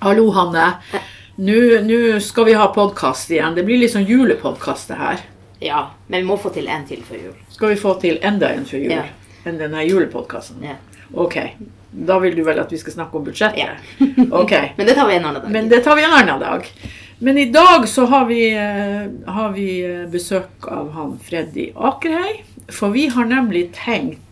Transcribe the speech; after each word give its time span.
Hallo, 0.00 0.30
Hanne. 0.30 0.72
Nå 1.34 2.20
skal 2.20 2.44
vi 2.44 2.52
ha 2.54 2.66
podkast 2.74 3.30
igjen. 3.30 3.54
Det 3.54 3.64
blir 3.66 3.80
litt 3.82 3.90
sånn 3.90 4.04
julepodkast, 4.06 4.92
det 4.92 4.98
her. 5.00 5.24
Ja, 5.58 5.80
men 6.06 6.22
vi 6.22 6.28
må 6.28 6.36
få 6.38 6.52
til 6.54 6.68
en 6.70 6.84
til 6.86 7.00
før 7.02 7.18
jul. 7.18 7.32
Skal 7.50 7.72
vi 7.72 7.78
få 7.80 7.96
til 7.98 8.20
enda 8.22 8.52
en 8.54 8.62
før 8.68 8.84
jul? 8.84 8.92
Ja. 8.94 9.08
Enn 9.42 9.58
denne 9.58 9.82
julepodkasten? 9.82 10.62
Ja. 10.62 10.76
Ok. 11.18 11.34
Da 11.90 12.20
vil 12.22 12.36
du 12.38 12.44
vel 12.46 12.60
at 12.62 12.70
vi 12.70 12.78
skal 12.78 12.94
snakke 12.94 13.18
om 13.18 13.26
budsjettet? 13.26 13.58
Ja. 13.58 14.06
Ok. 14.42 14.54
Men 14.78 14.86
det 14.86 14.94
tar 15.00 15.10
vi 15.10 15.18
en 15.18 15.26
annen 15.32 15.42
dag. 15.42 15.50
Men 15.58 15.72
det 15.74 15.82
tar 15.82 15.98
vi 15.98 16.06
en 16.06 16.14
annen 16.20 16.46
dag. 16.46 16.70
Men 17.18 17.42
i 17.42 17.48
dag 17.50 17.88
så 17.90 18.06
har 18.06 18.30
vi, 18.30 18.42
eh, 18.54 19.10
har 19.34 19.50
vi 19.58 19.68
eh, 19.82 20.06
besøk 20.14 20.70
av 20.70 20.92
han 20.94 21.18
Freddy 21.26 21.72
Akerhei. 21.74 22.44
For 22.70 22.94
vi 22.94 23.08
har 23.10 23.26
nemlig 23.26 23.72
tenkt 23.74 24.22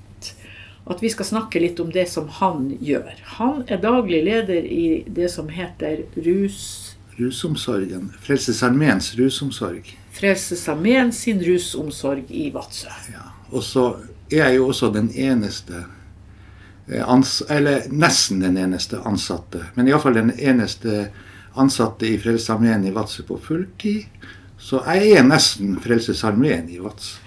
at 0.87 1.03
vi 1.03 1.11
skal 1.11 1.27
snakke 1.27 1.61
litt 1.61 1.80
om 1.82 1.91
det 1.91 2.07
som 2.11 2.29
han 2.39 2.68
gjør. 2.80 3.11
Han 3.39 3.64
er 3.66 3.80
daglig 3.82 4.23
leder 4.27 4.66
i 4.66 5.03
det 5.07 5.30
som 5.32 5.50
heter 5.50 6.05
Rus... 6.14 6.93
Rusomsorgen. 7.17 8.11
Frelsesarmeens 8.21 9.14
rusomsorg. 9.17 9.89
Frelsesarmeen 10.13 11.13
sin 11.13 11.41
rusomsorg 11.44 12.29
i 12.29 12.50
Vadsø. 12.53 12.93
Ja. 13.13 13.25
Og 13.50 13.64
så 13.64 13.86
er 14.30 14.43
jeg 14.43 14.58
jo 14.58 14.67
også 14.68 14.91
den 14.93 15.08
eneste 15.14 15.85
eh, 16.89 17.22
Eller 17.49 17.89
nesten 17.91 18.41
den 18.44 18.58
eneste 18.61 19.00
ansatte, 19.05 19.64
men 19.75 19.89
iallfall 19.89 20.21
den 20.21 20.35
eneste 20.39 21.08
ansatte 21.57 22.07
i 22.07 22.18
Frelsesarmeen 22.21 22.85
i 22.85 22.94
Vadsø 22.94 23.25
på 23.27 23.41
fulltid. 23.43 24.05
Så 24.66 24.80
jeg 24.82 25.12
er 25.14 25.26
nesten 25.26 25.76
Frelsesarmeen 25.79 26.66
i 26.74 26.80
Vadsø. 26.82 27.20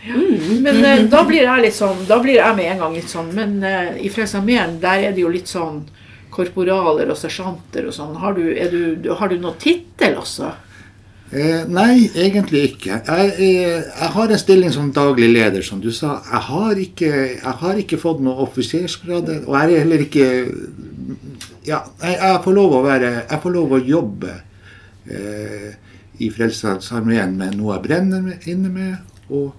Men 0.59 0.81
eh, 0.83 1.05
da 1.11 1.23
blir 1.27 1.45
jeg 1.45 1.63
litt 1.63 1.77
sånn, 1.77 2.01
da 2.09 2.19
blir 2.19 2.35
jeg 2.41 2.57
med 2.57 2.73
en 2.73 2.81
gang 2.83 2.97
litt 2.97 3.11
sånn 3.11 3.29
Men 3.35 3.53
uh, 3.63 3.93
i 3.95 4.11
Frelsesarmeen 4.11 4.75
der 4.83 5.05
er 5.07 5.15
det 5.15 5.23
jo 5.23 5.31
litt 5.31 5.47
sånn 5.47 5.85
korporaler 6.33 7.09
og 7.09 7.17
sersjanter 7.17 7.87
og 7.89 7.95
sånn. 7.95 8.17
Har 8.19 8.35
du, 8.35 8.43
du, 8.51 9.13
har 9.17 9.31
du 9.31 9.39
noen 9.39 9.55
tittel 9.59 10.19
også? 10.19 10.51
Eh, 11.29 11.65
nei, 11.69 12.09
egentlig 12.17 12.61
ikke. 12.71 12.99
Jeg, 13.05 13.33
er, 13.37 13.83
jeg 13.85 14.11
har 14.15 14.31
en 14.33 14.41
stilling 14.41 14.71
som 14.73 14.91
daglig 14.93 15.29
leder, 15.29 15.61
som 15.65 15.81
du 15.81 15.91
sa. 15.93 16.19
Jeg 16.25 16.45
har 16.47 16.79
ikke, 16.83 17.11
jeg 17.35 17.55
har 17.63 17.81
ikke 17.81 17.99
fått 18.01 18.23
noe 18.25 18.47
offisersgrad, 18.47 19.29
og 19.45 19.57
jeg 19.57 19.75
er 19.75 19.83
heller 19.83 20.05
ikke 20.05 20.29
Ja, 21.67 21.83
jeg, 22.01 22.15
jeg 22.15 22.39
får 22.43 22.55
lov 22.55 22.73
å 22.79 22.85
være 22.85 23.11
Jeg 23.19 23.41
får 23.43 23.53
lov 23.53 23.75
å 23.75 23.81
jobbe 23.83 24.33
eh, 25.11 25.69
i 26.19 26.29
Frelsesarmeen 26.33 27.37
med 27.39 27.57
noe 27.59 27.77
jeg 27.77 27.85
brenner 27.87 28.49
inne 28.51 28.71
med, 28.73 28.95
og 29.29 29.53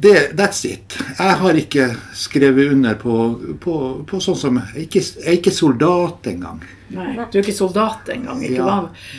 det, 0.00 0.30
That's 0.32 0.66
it. 0.66 0.98
Jeg 1.18 1.36
har 1.40 1.56
ikke 1.56 1.86
skrevet 2.14 2.72
under 2.72 2.98
på, 3.00 3.14
på, 3.60 3.76
på 4.08 4.20
sånn 4.20 4.36
som 4.36 4.58
Jeg 4.74 4.88
ikke, 4.88 5.00
jeg 5.00 5.24
er 5.24 5.38
ikke 5.38 5.54
soldat 5.54 6.28
engang. 6.28 6.60
Nei, 6.92 7.14
du 7.16 7.38
er 7.38 7.42
ikke 7.42 7.56
soldat 7.56 8.10
engang. 8.12 8.42
Ikke 8.44 8.60
Ja. 8.60 8.76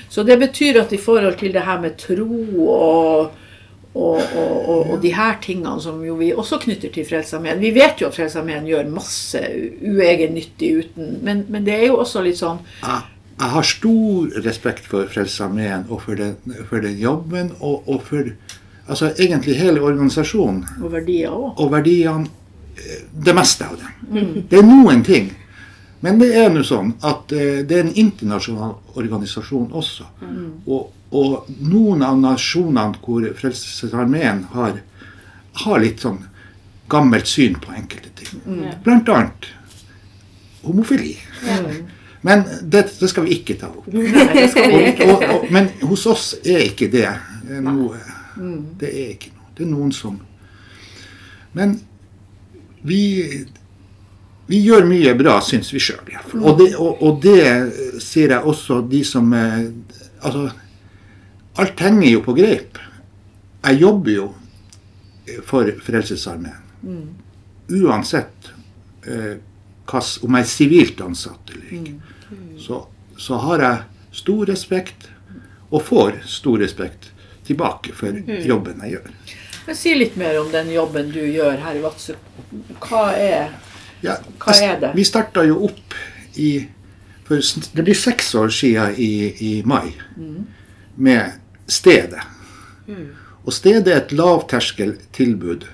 Så 0.10 0.24
det 0.28 0.38
betyr 0.40 0.82
at 0.84 0.94
i 0.94 1.02
forhold 1.02 1.40
til 1.40 1.56
det 1.56 1.66
her 1.66 1.82
med 1.82 1.98
tro 1.98 2.30
og, 2.68 3.34
og, 3.94 4.22
og, 4.22 4.54
og, 4.70 4.94
og 4.94 5.02
de 5.02 5.16
her 5.18 5.40
tingene 5.42 5.82
som 5.82 6.04
jo 6.06 6.20
vi 6.20 6.30
også 6.36 6.62
knytter 6.62 6.94
til 6.94 7.08
Frelsesarmeen 7.10 7.62
Vi 7.64 7.74
vet 7.74 8.02
jo 8.02 8.12
at 8.12 8.18
Frelsesarmeen 8.18 8.70
gjør 8.70 8.92
masse 8.94 9.42
uegennyttig 9.82 10.74
uten, 10.84 11.16
men, 11.26 11.48
men 11.50 11.66
det 11.66 11.80
er 11.80 11.88
jo 11.90 12.02
også 12.04 12.22
litt 12.28 12.38
sånn 12.38 12.62
jeg, 13.40 13.50
har 13.54 13.64
stor 13.64 14.28
respekt 14.46 14.86
for 14.90 15.06
Frelsesarmeen 15.14 15.86
og 15.90 16.02
for 16.02 16.16
den, 16.16 16.36
for 16.70 16.80
den 16.82 16.98
jobben 16.98 17.52
og, 17.60 17.84
og 17.88 18.02
for 18.08 18.32
altså 18.88 19.12
egentlig 19.20 19.58
hele 19.60 19.82
organisasjonen 19.82 20.64
og 20.82 20.92
verdier 20.92 21.30
òg. 21.30 21.54
og 21.60 21.72
verdiene. 21.72 22.28
eh, 22.78 23.04
Det 23.14 23.36
meste 23.36 23.66
av 23.66 23.78
dem. 23.78 24.46
Det 24.50 24.60
er 24.60 24.64
noen 24.64 25.04
ting. 25.04 25.32
Men 26.02 26.20
det 26.20 26.30
er 26.38 26.50
nå 26.54 26.62
sånn 26.64 26.94
at 27.02 27.32
eh, 27.34 27.64
det 27.66 27.78
er 27.78 27.84
en 27.88 27.94
internasjonal 27.96 28.76
organisasjon 28.96 29.72
også. 29.74 30.06
Og, 30.68 30.92
og 31.12 31.48
noen 31.60 32.04
av 32.06 32.18
nasjonene 32.22 33.00
hvor 33.04 33.26
Frelsesarmeen 33.40 34.44
har, 34.54 34.82
har 35.66 35.80
litt 35.82 36.00
sånn 36.06 36.20
gammelt 36.90 37.28
syn 37.28 37.56
på 37.60 37.74
enkelte 37.76 38.10
ting. 38.16 38.42
Blant 38.86 39.10
annet 39.10 39.50
homofili. 40.64 41.18
Men 42.26 42.44
det, 42.64 42.86
det 43.00 43.10
skal 43.12 43.24
vi 43.28 43.36
ikke 43.38 43.56
ta 43.62 43.68
opp. 43.70 43.88
Nei, 43.94 44.48
Og, 45.06 45.12
og, 45.14 45.24
og, 45.36 45.46
men 45.54 45.68
hos 45.86 46.06
oss 46.10 46.32
er 46.44 46.64
ikke 46.66 46.88
det 46.92 47.06
eh, 47.08 47.60
noe. 47.62 48.00
Det 48.80 48.90
er 48.90 49.12
ikke 49.16 49.32
noe. 49.36 49.46
Det 49.58 49.66
er 49.66 49.70
noen 49.72 49.92
som 49.96 50.20
Men 51.58 51.80
vi 52.86 53.00
vi 54.48 54.62
gjør 54.64 54.86
mye 54.88 55.12
bra, 55.20 55.42
syns 55.44 55.74
vi 55.74 55.80
sjøl. 55.84 56.08
Og, 56.40 56.54
det- 56.62 56.76
og, 56.80 57.02
og 57.04 57.18
det 57.24 57.42
sier 58.00 58.32
jeg 58.32 58.46
også 58.48 58.78
de 58.88 59.02
som 59.04 59.34
eh, 59.36 59.66
Altså, 60.24 60.46
alt 61.62 61.80
henger 61.84 62.08
jo 62.14 62.22
på 62.26 62.34
greip. 62.38 62.78
Jeg 63.68 63.82
jobber 63.82 64.12
jo 64.16 64.28
for 65.46 65.68
Frelsesarmeen. 65.84 66.64
Uansett 67.70 68.48
om 69.94 70.36
jeg 70.36 70.44
er 70.46 70.50
sivilt 70.52 71.02
ansatt 71.02 71.54
eller 71.54 71.74
ikke. 71.78 71.94
Så, 72.60 72.82
så 73.18 73.38
har 73.44 73.64
jeg 73.64 73.78
stor 74.18 74.46
respekt, 74.50 75.10
og 75.70 75.84
får 75.84 76.22
stor 76.28 76.60
respekt 76.64 77.12
tilbake 77.48 77.94
for 77.96 78.16
jobben 78.48 78.82
jeg 78.84 78.98
gjør. 78.98 79.12
Men 79.68 79.76
Si 79.76 79.94
litt 79.96 80.16
mer 80.20 80.40
om 80.40 80.52
den 80.52 80.70
jobben 80.72 81.12
du 81.12 81.20
gjør 81.20 81.60
her 81.60 81.76
i 81.76 81.84
Vadsø. 81.84 82.16
Hva 82.84 83.10
er 83.20 83.50
Ja, 84.02 84.16
Hva 84.40 84.54
er 84.62 84.80
det? 84.80 84.92
Vi 84.96 85.04
starta 85.08 85.44
jo 85.48 85.64
opp 85.68 85.96
i 86.40 86.68
for 87.28 87.42
Det 87.76 87.84
blir 87.84 87.98
seks 87.98 88.30
år 88.40 88.50
siden 88.56 88.94
i, 89.04 89.10
i 89.44 89.64
mai 89.68 89.92
med 90.96 91.32
Stedet. 91.68 92.24
Og 93.44 93.54
Stedet 93.54 93.92
er 93.92 93.98
et 93.98 94.14
lavterskeltilbud 94.16 95.66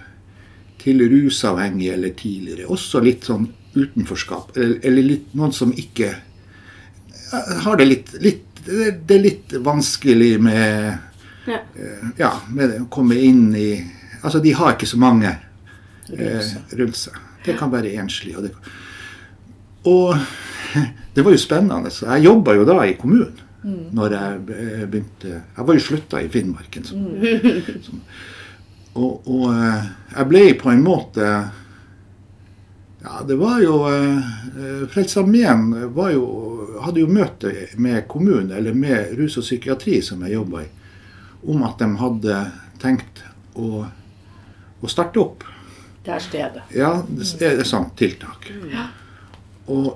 til 0.82 1.04
rusavhengige 1.12 1.94
eller 1.94 2.16
tidligere. 2.18 2.66
Også 2.74 3.00
litt 3.06 3.28
sånn 3.30 3.52
utenforskap. 3.76 4.58
Eller, 4.58 4.80
eller 4.84 5.08
litt, 5.08 5.34
noen 5.38 5.54
som 5.56 5.74
ikke 5.74 6.10
eh, 6.14 7.56
har 7.66 7.80
det 7.80 7.90
litt, 7.90 8.14
litt 8.24 8.50
Det 8.64 9.12
er 9.12 9.20
litt 9.20 9.54
vanskelig 9.60 10.38
med 10.40 10.94
Ja. 11.50 11.58
eh, 11.76 12.06
ja, 12.18 12.30
med 12.56 12.78
å 12.80 12.86
komme 12.88 13.18
inn 13.20 13.50
i 13.60 13.72
Altså, 14.24 14.40
de 14.40 14.54
har 14.56 14.78
ikke 14.78 14.88
så 14.88 14.98
mange 15.02 15.34
eh, 16.16 16.52
rundt 16.80 16.96
seg. 16.96 17.18
Det 17.44 17.58
kan 17.60 17.72
være 17.74 17.92
enslig. 18.00 18.38
Og 18.40 18.46
det, 18.46 18.54
og 19.84 20.16
det 21.14 21.26
var 21.26 21.36
jo 21.36 21.42
spennende. 21.42 21.92
Så 21.92 22.08
jeg 22.08 22.30
jobba 22.30 22.56
jo 22.56 22.64
da 22.70 22.78
i 22.88 22.96
kommunen 22.96 23.42
når 23.64 24.12
jeg 24.12 24.40
eh, 24.52 24.86
begynte 24.92 25.30
Jeg 25.34 25.66
var 25.68 25.76
jo 25.76 25.84
slutta 25.84 26.22
i 26.24 26.30
Finnmarken. 26.32 26.88
Så, 26.88 26.96
så, 27.86 28.00
og, 28.94 29.28
og 29.28 29.46
jeg 29.52 30.28
ble 30.30 30.42
på 30.60 30.72
en 30.72 30.84
måte 30.86 31.30
Ja, 33.04 33.20
det 33.28 33.36
var 33.36 33.60
jo 33.60 33.82
eh, 33.92 34.88
Frelsesarmeen 34.88 35.74
hadde 36.84 37.02
jo 37.02 37.10
møte 37.12 37.52
med 37.76 38.06
kommunen, 38.08 38.52
eller 38.56 38.76
med 38.76 39.18
rus 39.20 39.36
og 39.42 39.44
psykiatri, 39.44 40.00
som 40.02 40.24
jeg 40.24 40.38
jobba 40.38 40.64
i, 40.64 40.70
om 41.52 41.66
at 41.68 41.82
de 41.84 41.90
hadde 42.00 42.38
tenkt 42.80 43.24
å, 43.60 43.84
å 44.80 44.92
starte 44.92 45.20
opp 45.20 45.44
det 46.04 46.12
her 46.12 46.24
stedet? 46.24 46.64
ja, 46.76 46.94
det 47.08 47.28
er 47.48 47.60
et 47.60 47.68
sånt 47.68 47.94
tiltak. 48.00 48.50
Og 49.72 49.94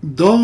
da 0.00 0.34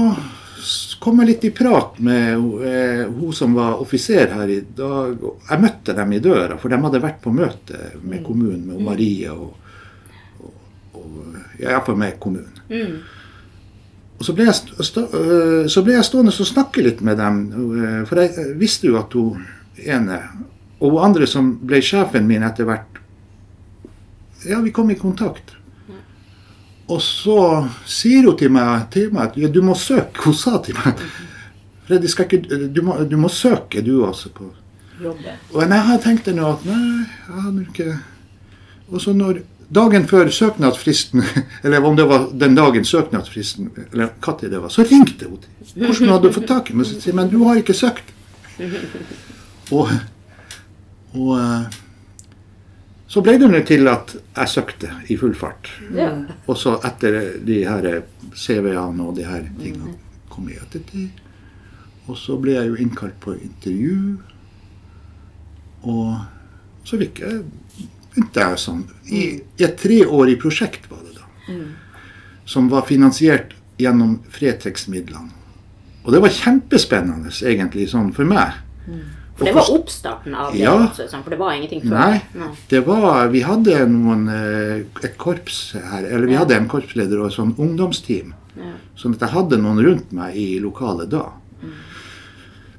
kom 1.02 1.18
jeg 1.22 1.28
litt 1.32 1.44
i 1.46 1.52
prat 1.54 1.98
med 2.02 2.62
eh, 2.66 3.02
hun 3.10 3.34
som 3.34 3.54
var 3.58 3.82
offiser 3.82 4.30
her 4.34 4.50
i 4.50 4.60
dag. 4.62 5.18
Jeg 5.48 5.62
møtte 5.62 5.94
dem 5.98 6.14
i 6.14 6.22
døra, 6.22 6.58
for 6.62 6.70
de 6.70 6.78
hadde 6.82 7.02
vært 7.02 7.18
på 7.22 7.34
møte 7.34 7.90
med 8.02 8.22
kommunen, 8.26 8.68
med 8.70 8.86
Maria. 8.86 9.34
og, 9.34 9.61
og, 11.02 11.18
er 11.34 11.64
ja, 11.64 11.74
iallfall 11.74 11.98
med 11.98 12.18
kommunen. 12.22 12.62
Og 14.22 14.26
så 14.26 14.34
ble, 14.38 14.46
jeg, 14.46 14.78
øh, 15.18 15.68
så 15.70 15.82
ble 15.82 15.96
jeg 15.96 16.06
stående 16.06 16.30
og 16.30 16.46
snakke 16.46 16.84
litt 16.84 17.00
med 17.02 17.18
dem, 17.18 17.38
øh, 17.74 18.02
for 18.06 18.20
jeg 18.22 18.36
øh, 18.38 18.52
visste 18.60 18.86
jo 18.86 18.98
at 19.00 19.14
hun 19.18 19.42
ene 19.82 20.20
og 20.78 20.90
hun 20.94 21.04
andre 21.08 21.26
som 21.26 21.56
ble 21.66 21.80
sjefen 21.82 22.28
min 22.30 22.46
etter 22.46 22.68
hvert 22.68 23.00
Ja, 24.42 24.58
vi 24.58 24.72
kom 24.74 24.88
i 24.90 24.96
kontakt. 24.98 25.52
Og 26.90 26.98
så 27.02 27.36
sier 27.86 28.26
hun 28.26 28.38
til 28.38 28.50
meg, 28.50 28.88
til 28.90 29.12
meg 29.14 29.28
at 29.28 29.36
ja, 29.38 29.46
du 29.46 29.60
må 29.62 29.76
søke. 29.78 30.24
Hun 30.24 30.34
sa 30.34 30.56
til 30.64 30.74
meg 30.74 30.98
Freddy, 31.86 32.10
du, 32.74 32.80
må, 32.82 32.96
du 33.06 33.14
må 33.18 33.30
søke, 33.30 33.82
du 33.86 34.04
også. 34.06 34.32
på 34.34 34.48
Jobben. 35.02 35.38
og 35.52 35.62
jeg 35.62 35.70
tenkte 36.02 36.04
tenkt 36.06 36.36
nå 36.36 36.50
at 36.52 36.66
nei, 36.66 37.06
jeg 37.26 37.42
hadde 37.42 37.62
ikke 37.62 37.86
Og 38.92 39.00
så 39.00 39.12
når 39.16 39.40
dagen 39.72 40.06
før 40.08 40.30
søknadsfristen, 40.30 41.22
eller 41.64 41.84
om 41.84 41.96
det 41.96 42.06
var 42.08 42.28
den 42.32 42.56
dagen 42.58 42.84
søknadsfristen, 42.84 43.70
eller 43.92 44.12
når 44.26 44.40
det 44.48 44.62
var, 44.62 44.72
så 44.72 44.84
ringte 44.88 45.28
hun 45.28 45.38
til 45.42 45.86
hvordan 45.86 46.02
hun 46.02 46.14
hadde 46.16 46.32
fått 46.32 46.50
tak 46.50 46.70
i 46.70 46.76
meg. 46.76 46.88
Så 46.88 47.00
sier 47.00 47.16
men 47.16 47.30
du 47.32 47.38
har 47.46 47.60
ikke 47.60 47.76
søkt. 47.76 48.12
Og, 49.72 49.88
og 51.16 51.30
eh, 51.38 51.80
så 53.12 53.20
ble 53.20 53.34
det 53.40 53.64
til 53.68 53.88
at 53.92 54.14
jeg 54.16 54.48
søkte 54.48 54.90
i 55.12 55.16
full 55.20 55.34
fart. 55.36 55.68
Ja. 55.92 56.10
Og 56.48 56.56
så 56.56 56.78
etter 56.88 57.18
de 57.44 57.58
her 57.68 57.88
CV-ene 58.32 59.04
og 59.04 59.16
de 59.18 59.26
her 59.28 59.44
tingene 59.58 59.96
kom 60.32 60.48
i 60.48 60.56
ettertid. 60.56 61.10
Og 62.08 62.16
så 62.18 62.38
ble 62.40 62.56
jeg 62.56 62.70
jo 62.70 62.78
innkalt 62.80 63.18
på 63.20 63.34
intervju. 63.36 63.98
Og 65.92 66.86
så 66.88 66.98
fikk 67.02 67.20
jeg 67.20 67.42
begynte 68.14 68.40
jeg 68.40 68.58
sånn 68.58 68.82
I, 69.10 69.22
et 69.58 69.76
treårig 69.80 70.38
prosjekt 70.40 70.88
var 70.90 70.98
det 71.06 71.14
da. 71.18 71.54
Som 72.44 72.68
var 72.72 72.82
finansiert 72.88 73.54
gjennom 73.80 74.18
Fretex-midlene. 74.30 75.30
Og 76.04 76.12
det 76.12 76.20
var 76.22 76.28
kjempespennende 76.34 77.30
egentlig 77.46 77.88
sånn 77.92 78.12
for 78.14 78.24
meg. 78.28 78.52
For 79.38 79.46
det 79.48 79.54
var 79.56 79.70
oppstarten 79.72 80.34
av 80.36 80.52
det, 80.52 80.60
Ja. 80.60 80.74
også, 80.88 81.08
sånn, 81.08 81.22
for 81.24 81.30
det 81.30 81.38
var 81.38 81.52
ingenting 81.54 81.80
før. 81.82 81.88
Nei, 81.98 82.22
Nei. 82.34 82.48
det 82.68 82.84
var 82.86 83.28
Vi 83.28 83.40
hadde 83.40 83.86
noen 83.88 84.28
eh, 84.28 84.84
et 85.02 85.16
korps 85.18 85.72
her. 85.72 86.04
Eller 86.04 86.26
vi 86.26 86.32
Ja. 86.34 86.40
hadde 86.40 86.56
en 86.56 86.68
korpsleder 86.68 87.18
og 87.20 87.26
et 87.26 87.32
sånn 87.38 87.54
ungdomsteam. 87.56 88.34
Ja. 88.56 88.72
Sånn 88.96 89.14
at 89.14 89.20
jeg 89.20 89.30
hadde 89.30 89.56
noen 89.58 89.82
rundt 89.82 90.12
meg 90.12 90.36
i 90.36 90.60
lokalet 90.60 91.08
da. 91.08 91.30
Men 91.62 91.72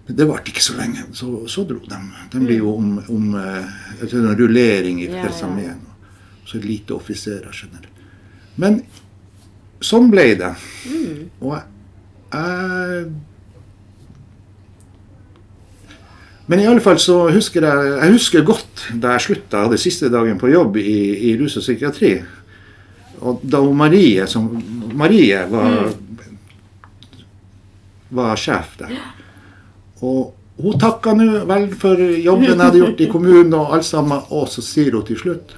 det 0.08 0.28
varte 0.28 0.52
ikke 0.52 0.64
så 0.64 0.76
lenge. 0.76 1.06
Så, 1.16 1.30
så 1.48 1.64
dro 1.68 1.80
de. 1.80 2.00
Den 2.34 2.48
blir 2.48 2.60
jo 2.60 2.76
om, 2.76 2.98
om 3.08 3.36
eh, 3.40 3.76
etter 4.02 4.20
en 4.20 4.36
rullering 4.36 5.02
i 5.04 5.08
Ja, 5.08 5.30
ja. 5.64 5.76
Så 6.46 6.60
lite 6.60 6.94
offiserer 6.94 7.56
generelt. 7.56 7.88
Men 8.60 8.82
sånn 9.84 10.10
ble 10.12 10.34
det. 10.40 10.52
Og 11.40 11.56
jeg, 11.56 11.64
jeg 12.34 13.14
Men 16.46 16.60
i 16.60 16.68
alle 16.68 16.84
fall 16.84 17.00
så 17.00 17.30
husker 17.32 17.64
jeg 17.64 17.92
Jeg 18.04 18.14
husker 18.18 18.44
godt 18.46 18.88
da 19.00 19.16
jeg 19.16 19.26
slutta, 19.28 19.64
hadde 19.64 19.80
siste 19.80 20.10
dagen 20.12 20.40
på 20.42 20.52
jobb 20.52 20.76
i, 20.82 21.32
i 21.32 21.36
rus 21.40 21.56
og 21.58 21.64
psykiatri. 21.64 22.18
Og 23.24 23.40
da 23.48 23.62
Marie 23.64 24.28
som 24.28 24.50
Marie 24.94 25.40
var, 25.50 25.94
var 28.12 28.40
sjef 28.40 28.76
der. 28.84 28.98
Og 30.04 30.64
hun 30.64 30.80
takka 30.82 31.14
nå 31.18 31.46
vel 31.50 31.70
for 31.80 31.98
jobben 31.98 32.50
jeg 32.52 32.60
hadde 32.60 32.82
gjort 32.82 33.02
i 33.02 33.08
kommunen 33.12 33.54
og 33.58 33.72
alt 33.78 33.88
sammen, 33.88 34.20
og 34.30 34.50
så 34.52 34.62
sier 34.62 34.94
hun 34.94 35.06
til 35.08 35.18
slutt 35.22 35.56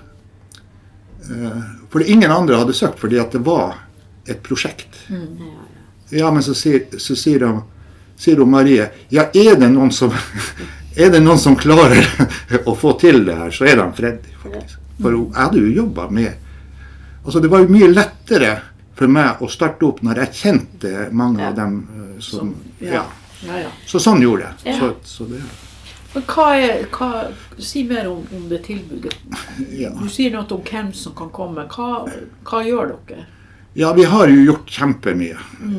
fordi 1.25 1.51
For 1.89 2.03
ingen 2.05 2.31
andre 2.31 2.59
hadde 2.59 2.73
søkt 2.77 2.99
fordi 3.01 3.17
at 3.17 3.31
det 3.33 3.39
var 3.45 3.79
et 4.29 4.41
prosjekt. 4.45 4.93
Ja, 6.13 6.29
men 6.31 6.43
så 6.45 6.53
sier, 6.57 6.83
så 7.01 7.15
sier, 7.17 7.45
hun, 7.47 7.63
sier 8.17 8.37
hun 8.41 8.49
Marie 8.51 8.85
Ja, 9.13 9.27
er 9.33 9.55
det 9.57 9.69
noen 9.73 9.89
som 9.93 10.13
er 10.95 11.09
det 11.13 11.21
noen 11.23 11.39
som 11.41 11.57
klarer 11.57 12.05
å 12.69 12.75
få 12.77 12.93
til 13.01 13.23
det 13.25 13.35
her, 13.39 13.51
så 13.51 13.65
er 13.65 13.79
det 13.81 13.87
Freddy, 13.97 14.35
faktisk. 14.43 14.77
For 15.01 15.11
hun- 15.11 15.31
jeg 15.31 15.41
hadde 15.41 15.63
jo 15.65 15.73
jobba 15.81 16.09
med 16.09 16.33
Altså, 17.25 17.39
det 17.41 17.49
var 17.49 17.63
jo 17.63 17.71
mye 17.73 17.87
lettere 17.89 18.51
for 18.95 19.09
meg 19.09 19.41
å 19.41 19.47
starte 19.49 19.81
opp 19.87 20.03
når 20.05 20.19
jeg 20.21 20.35
kjente 20.43 20.91
mange 21.11 21.41
av 21.47 21.55
dem 21.57 21.79
som, 22.21 22.51
som 22.51 22.51
ja. 22.85 23.01
Ja. 23.47 23.61
Ja. 23.65 23.71
Så 23.87 24.01
sånn 24.03 24.23
gjorde 24.23 24.51
jeg. 24.63 24.75
Så, 24.79 24.91
så 25.03 25.27
det, 25.29 25.41
Men 26.15 26.25
hva 26.31 26.47
er 26.55 26.85
hva, 26.95 27.09
Si 27.59 27.83
mer 27.87 28.09
om, 28.11 28.25
om 28.35 28.49
det 28.49 28.63
tilbudet. 28.65 29.15
ja. 29.83 29.93
Du 29.95 30.09
sier 30.11 30.33
noe 30.33 30.47
om 30.51 30.63
hvem 30.65 30.91
som 30.95 31.15
kan 31.15 31.31
komme. 31.35 31.67
Hva, 31.71 32.05
hva 32.49 32.63
gjør 32.65 32.95
dere? 33.07 33.27
ja, 33.75 33.93
vi 33.93 34.03
har 34.07 34.27
jo 34.31 34.43
gjort 34.43 34.69
kjempemye. 34.71 35.37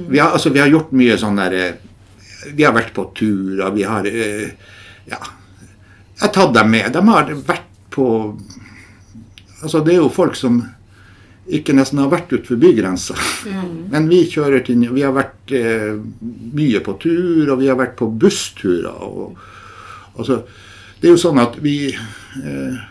Vi, 0.08 0.18
har, 0.18 0.30
altså, 0.36 0.50
vi 0.52 0.60
har 0.60 0.68
gjort 0.68 0.90
mye 0.92 1.14
sånn 1.16 1.38
der 1.40 1.54
eh, 1.56 1.84
Vi 2.52 2.64
har 2.64 2.74
vært 2.76 2.92
på 2.94 3.06
turer, 3.16 3.70
vi 3.72 3.86
har 3.88 4.06
eh, 4.06 4.50
Ja. 5.08 5.20
Jeg 6.16 6.22
har 6.26 6.32
tatt 6.32 6.52
dem 6.56 6.70
med. 6.72 6.92
De 6.92 7.00
har 7.08 7.32
vært 7.48 7.72
på 7.92 8.06
Altså, 9.62 9.80
det 9.80 9.94
er 9.94 10.02
jo 10.02 10.12
folk 10.12 10.36
som 10.36 10.60
ikke 11.46 11.74
nesten 11.76 12.00
har 12.02 12.10
vært 12.10 12.32
utenfor 12.32 12.58
bygrensa. 12.58 13.14
Men 13.92 14.08
vi 14.10 14.24
kjører 14.30 14.64
til 14.66 14.82
Vi 14.94 15.04
har 15.04 15.14
vært 15.14 15.54
eh, 15.54 15.94
mye 16.58 16.82
på 16.82 16.96
tur, 17.02 17.52
og 17.52 17.60
vi 17.60 17.70
har 17.70 17.78
vært 17.78 17.96
på 17.98 18.10
bussturer. 18.10 18.90
Og, 19.06 19.38
altså, 20.18 20.42
det 21.00 21.08
er 21.08 21.14
jo 21.14 21.22
sånn 21.22 21.40
at 21.42 21.58
vi 21.62 21.78
eh, 21.92 22.84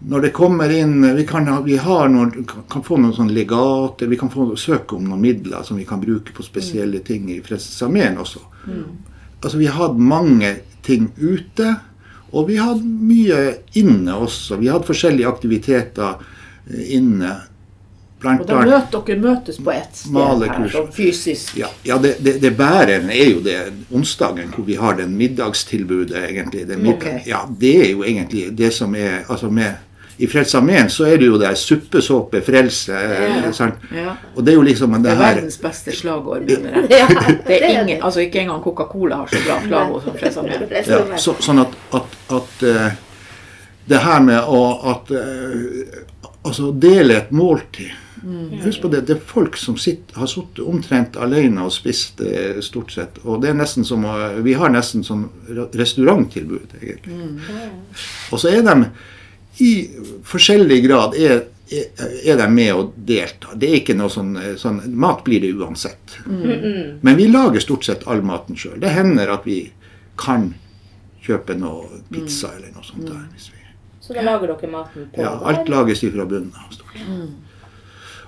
Når 0.00 0.22
det 0.24 0.32
kommer 0.36 0.70
inn 0.72 1.02
Vi 1.16 1.26
kan, 1.28 1.48
vi 1.64 1.76
har 1.76 2.08
noen, 2.08 2.46
kan 2.46 2.84
få 2.84 2.96
noen 3.00 3.16
sånne 3.16 3.34
legater, 3.36 4.08
vi 4.08 4.18
kan 4.20 4.32
få 4.32 4.52
søke 4.56 4.96
om 4.96 5.08
noen 5.08 5.20
midler 5.20 5.64
som 5.66 5.76
vi 5.80 5.88
kan 5.88 6.00
bruke 6.00 6.32
på 6.36 6.46
spesielle 6.46 7.02
ting 7.04 7.28
i 7.32 7.42
Frelsesarmeen 7.44 8.18
også. 8.20 8.40
Altså, 9.40 9.56
vi 9.58 9.68
har 9.68 9.80
hatt 9.80 9.98
mange 9.98 10.58
ting 10.86 11.10
ute. 11.18 11.74
Og 12.30 12.46
vi 12.46 12.60
har 12.60 12.74
hatt 12.74 12.84
mye 12.84 13.38
inne 13.80 14.14
også. 14.22 14.60
Vi 14.60 14.68
har 14.70 14.78
hatt 14.78 14.86
forskjellige 14.86 15.28
aktiviteter 15.28 16.20
eh, 16.70 17.46
Blant 18.20 18.42
Og 18.42 18.48
da 18.50 18.58
møter 18.60 19.00
dere 19.06 19.16
møtes 19.22 19.56
på 19.64 19.72
ett 19.72 19.94
sted 19.96 20.12
her, 20.12 20.34
Malekurs. 20.34 20.72
sånn 20.74 20.88
fysisk. 20.92 21.54
ja, 21.56 21.70
ja, 21.88 21.96
det, 21.96 22.18
det, 22.20 22.34
det 22.42 22.50
bærende 22.58 23.14
er 23.16 23.30
jo 23.30 23.38
det 23.40 23.54
onsdagen 23.96 24.50
hvor 24.52 24.66
vi 24.66 24.76
har 24.76 24.98
den 24.98 25.14
middagstilbudet, 25.16 26.18
egentlig. 26.28 26.66
Den 26.68 26.82
middag, 26.84 27.14
okay. 27.16 27.22
ja, 27.30 27.46
det 27.48 27.70
er 27.86 27.88
jo 27.94 28.04
egentlig 28.04 28.50
det 28.58 28.74
som 28.76 28.92
er 28.94 29.24
altså 29.28 29.48
med, 29.48 29.86
I 30.20 30.28
Frelsesarmeen 30.28 30.90
så 30.92 31.06
er 31.08 31.16
det 31.16 31.30
jo 31.30 31.38
det 31.40 31.54
suppesåpe, 31.56 32.42
frelse. 32.44 32.92
Ja, 32.92 33.52
sant? 33.56 33.80
Ja. 33.88 34.12
Og 34.34 34.44
det 34.44 34.52
er 34.52 34.58
jo 34.58 34.66
liksom 34.68 34.92
Det 34.92 35.02
det 35.06 35.14
er 35.14 35.16
her 35.22 35.34
verdens 35.38 35.56
beste 35.64 35.96
slagord, 35.96 36.44
mener 36.44 36.76
jeg. 36.76 36.90
Ja, 37.00 37.06
Det 37.46 37.56
er 37.56 37.80
ingen, 37.80 38.02
altså 38.04 38.20
Ikke 38.20 38.42
engang 38.44 38.60
Coca-Cola 38.60 39.22
har 39.22 39.32
så 39.32 39.40
bra 39.46 39.56
slagord 39.64 40.04
som 40.04 40.18
Frelsesarmeen. 40.20 40.68
ja, 40.76 41.16
så, 41.16 41.38
Sånn 41.40 41.64
at, 41.64 41.72
at, 41.96 42.20
at 42.36 42.68
eh, 42.68 43.00
det 43.88 44.04
her 44.04 44.20
med 44.28 44.44
å 44.44 44.60
at, 44.92 45.08
eh, 45.16 46.04
altså 46.46 46.70
dele 46.72 47.18
et 47.20 47.34
måltid 47.34 47.90
Husk 48.64 48.82
på 48.82 48.88
det, 48.92 49.06
det 49.08 49.14
er 49.14 49.20
folk 49.24 49.56
som 49.56 49.78
sitter, 49.80 50.18
har 50.20 50.28
sittet 50.28 50.60
omtrent 50.68 51.16
alene 51.20 51.64
og 51.64 51.72
spist 51.72 52.20
eh, 52.20 52.58
stort 52.64 52.92
sett. 52.92 53.16
Og 53.24 53.40
det 53.40 53.48
er 53.52 53.56
nesten 53.56 53.86
som 53.86 54.04
Vi 54.44 54.52
har 54.60 54.72
nesten 54.72 55.04
sånn 55.06 55.24
restauranttilbud, 55.48 56.74
egentlig. 56.82 57.22
Og 58.30 58.42
så 58.42 58.52
er 58.52 58.66
de 58.66 58.90
i 59.64 59.72
forskjellig 60.28 60.78
grad 60.84 61.16
er, 61.16 61.46
er, 61.70 62.36
de 62.36 62.48
med 62.52 62.72
og 62.74 62.92
deltar. 62.96 63.56
Det 63.60 63.70
er 63.70 63.80
ikke 63.80 63.96
noe 63.96 64.12
sånn, 64.12 64.34
eh, 64.40 64.54
sånn 64.60 64.82
Mat 65.00 65.24
blir 65.24 65.40
det 65.44 65.54
uansett. 65.56 66.20
Men 66.26 67.16
vi 67.16 67.28
lager 67.30 67.62
stort 67.64 67.88
sett 67.88 68.04
all 68.08 68.24
maten 68.26 68.58
sjøl. 68.58 68.78
Det 68.80 68.92
hender 68.94 69.32
at 69.32 69.48
vi 69.48 69.62
kan 70.20 70.50
kjøpe 71.24 71.56
noe 71.56 72.02
pizza 72.12 72.52
eller 72.56 72.72
noe 72.74 72.84
sånt. 72.84 73.08
der. 73.08 73.24
Hvis 73.32 73.48
vi, 73.54 73.59
Så 74.10 74.14
da 74.16 74.22
lager 74.26 74.50
dere 74.50 74.68
maten 74.72 75.04
på 75.14 75.22
ja, 75.22 75.30
der? 75.38 75.46
alt 75.46 75.68
lages 75.70 76.00
fra 76.02 76.24
bunnen 76.26 76.50
av. 76.58 76.78
Mm. 77.06 77.28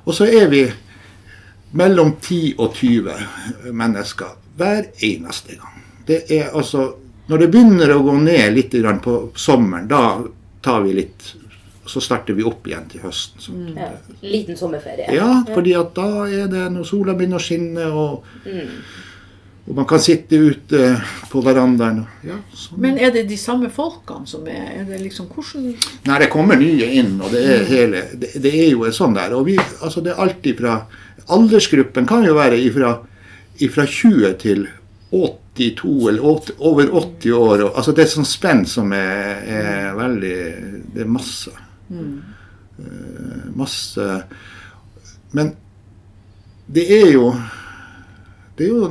Og 0.05 0.15
så 0.15 0.29
er 0.31 0.47
vi 0.53 0.61
mellom 1.75 2.13
10 2.21 2.55
og 2.63 2.77
20 2.79 3.73
mennesker 3.75 4.37
hver 4.61 4.93
eneste 5.03 5.57
gang. 5.59 5.81
Det 6.07 6.21
er 6.31 6.53
altså 6.55 6.93
Når 7.27 7.39
det 7.39 7.51
begynner 7.55 7.93
å 7.95 8.03
gå 8.03 8.15
ned 8.19 8.55
litt 8.55 8.73
på 9.03 9.13
sommeren, 9.39 9.87
da 9.89 10.23
tar 10.63 10.81
vi 10.83 10.93
litt 10.93 11.35
Så 11.87 12.01
starter 12.03 12.35
vi 12.35 12.43
opp 12.47 12.67
igjen 12.67 12.89
til 12.91 13.01
høsten. 13.03 13.43
Mm. 13.55 13.77
Ja, 13.79 13.89
liten 14.23 14.57
sommerferie. 14.57 15.07
Ja, 15.15 15.43
fordi 15.49 15.75
at 15.75 15.95
da 15.95 16.27
er 16.29 16.47
det 16.47 16.69
når 16.71 16.85
sola 16.87 17.15
begynner 17.15 17.41
å 17.41 17.43
skinne, 17.43 17.87
og, 17.91 18.23
Mm. 18.47 18.69
Og 19.63 19.77
man 19.79 19.87
kan 19.87 20.01
sitte 20.03 20.39
ute 20.43 20.79
på 21.31 21.41
verandaen. 21.45 22.01
Ja, 22.27 22.41
sånn. 22.51 22.81
Men 22.83 22.99
er 22.99 23.13
det 23.15 23.29
de 23.31 23.39
samme 23.39 23.71
folkene 23.71 24.27
som 24.27 24.47
er, 24.51 24.65
er 24.81 24.89
det 24.89 24.99
liksom, 25.05 25.29
hvordan, 25.31 25.69
Nei, 26.09 26.19
det 26.19 26.29
kommer 26.33 26.59
nye 26.59 26.89
inn, 26.99 27.15
og 27.23 27.31
det 27.31 27.43
er 27.47 27.65
hele 27.71 28.03
Det, 28.11 28.33
det 28.43 28.53
er 28.59 28.73
jo 28.73 28.83
en 28.89 28.97
sånn 28.97 29.15
der. 29.15 29.37
Og 29.39 29.47
vi, 29.47 29.57
altså 29.79 30.03
det 30.03 30.15
er 30.15 30.23
alltid 30.25 30.59
fra 30.59 30.81
Aldersgruppen 31.33 32.09
kan 32.11 32.27
jo 32.27 32.35
være 32.35 32.59
ifra, 32.59 32.97
ifra 33.63 33.87
20 33.87 34.35
til 34.43 34.67
82 35.13 36.09
eller 36.09 36.27
80, 36.27 36.55
over 36.59 36.91
80 36.91 37.33
år. 37.39 37.65
Og, 37.69 37.73
altså 37.77 37.95
det 37.95 38.05
er 38.05 38.13
sånn 38.17 38.29
spenn 38.29 38.65
som 38.67 38.93
er, 38.97 39.43
er 39.47 39.97
veldig 39.99 40.37
Det 40.95 41.05
er 41.05 41.11
masse. 41.19 41.53
Mm. 41.93 42.15
masse 43.55 44.07
Men 45.37 45.51
det 46.73 46.87
er 46.89 47.11
jo 47.13 47.27
Det 48.57 48.65
er 48.65 48.71
jo 48.71 48.87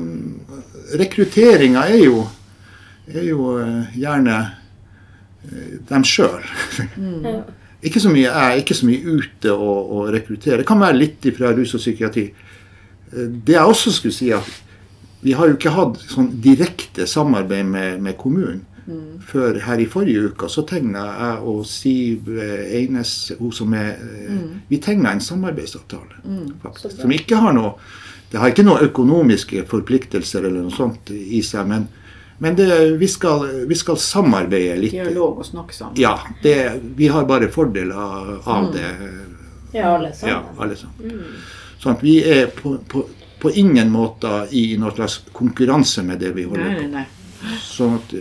Rekrutteringa 0.99 1.85
er 1.89 2.03
jo 2.05 2.25
er 3.11 3.25
jo 3.27 3.57
eh, 3.59 3.97
gjerne 3.97 4.37
eh, 5.47 5.73
dem 5.89 6.05
sjøl. 6.07 6.43
Mm. 6.95 7.43
Ikke 7.81 8.01
så 8.01 8.11
mye 8.13 8.27
jeg, 8.27 8.61
ikke 8.61 8.77
så 8.77 8.87
mye 8.87 9.15
ute 9.17 9.53
og, 9.53 9.93
og 9.95 10.09
rekruttere. 10.13 10.61
Det 10.61 10.67
kan 10.69 10.81
være 10.81 10.99
litt 10.99 11.25
fra 11.37 11.53
rus 11.57 11.73
og 11.77 11.81
psykiatri. 11.83 12.27
Eh, 13.11 13.31
Det 13.41 13.57
jeg 13.57 13.73
også 13.73 13.93
skulle 13.95 14.15
si, 14.15 14.31
at 14.35 14.51
vi 15.21 15.35
har 15.37 15.49
jo 15.49 15.57
ikke 15.57 15.73
hatt 15.75 15.99
sånn 16.09 16.31
direkte 16.41 17.05
samarbeid 17.09 17.65
med, 17.69 17.99
med 18.01 18.17
kommunen. 18.17 18.63
Før 19.27 19.59
her 19.65 19.81
i 19.81 19.87
forrige 19.89 20.31
uke 20.31 20.49
så 20.51 20.63
tegna 20.67 21.05
jeg 21.07 21.47
og 21.51 21.63
Siv 21.69 22.29
eh, 22.35 22.73
Eines, 22.79 23.13
hun 23.39 23.53
som 23.55 23.73
er 23.77 23.95
mm. 24.01 24.45
Vi 24.69 24.79
tegna 24.83 25.13
en 25.15 25.23
samarbeidsavtale, 25.23 26.21
faktisk. 26.63 27.01
Som 27.01 27.13
ikke 27.15 27.39
har 27.41 27.55
noe 27.57 27.75
Det 28.31 28.39
har 28.39 28.53
ikke 28.53 28.63
noen 28.63 28.85
økonomiske 28.87 29.65
forpliktelser 29.67 30.45
eller 30.47 30.63
noe 30.63 30.71
sånt 30.75 31.11
i 31.11 31.41
seg, 31.43 31.67
men, 31.67 31.87
Men 32.41 32.55
det, 32.55 32.67
vi, 32.97 33.07
skal, 33.07 33.43
vi 33.69 33.75
skal 33.75 33.97
samarbeide 34.01 34.77
litt. 34.79 34.95
Dialog 34.95 35.43
og 35.43 35.45
snakke 35.45 35.75
sammen. 35.75 35.99
Ja, 35.99 36.15
det, 36.41 36.55
vi 36.97 37.09
har 37.11 37.27
bare 37.29 37.51
fordeler 37.53 37.91
av 37.93 38.71
det. 38.73 38.87
Ja, 39.75 39.91
alle 39.95 40.13
sammen. 40.13 40.31
Ja, 40.31 40.39
alle 40.57 40.77
sammen. 40.79 41.19
Sånn 41.81 41.97
at 41.97 42.03
vi 42.05 42.15
er 42.25 42.47
på, 42.55 42.75
på, 42.89 43.03
på 43.41 43.51
ingen 43.61 43.91
måte 43.93 44.47
i 44.57 44.77
noen 44.77 44.95
slags 44.95 45.19
konkurranse 45.33 46.03
med 46.07 46.19
det 46.21 46.33
vi 46.35 46.47
holder 46.49 46.75
på 46.79 46.87
med. 46.95 47.19
Sånn 47.61 47.95
at, 47.97 48.13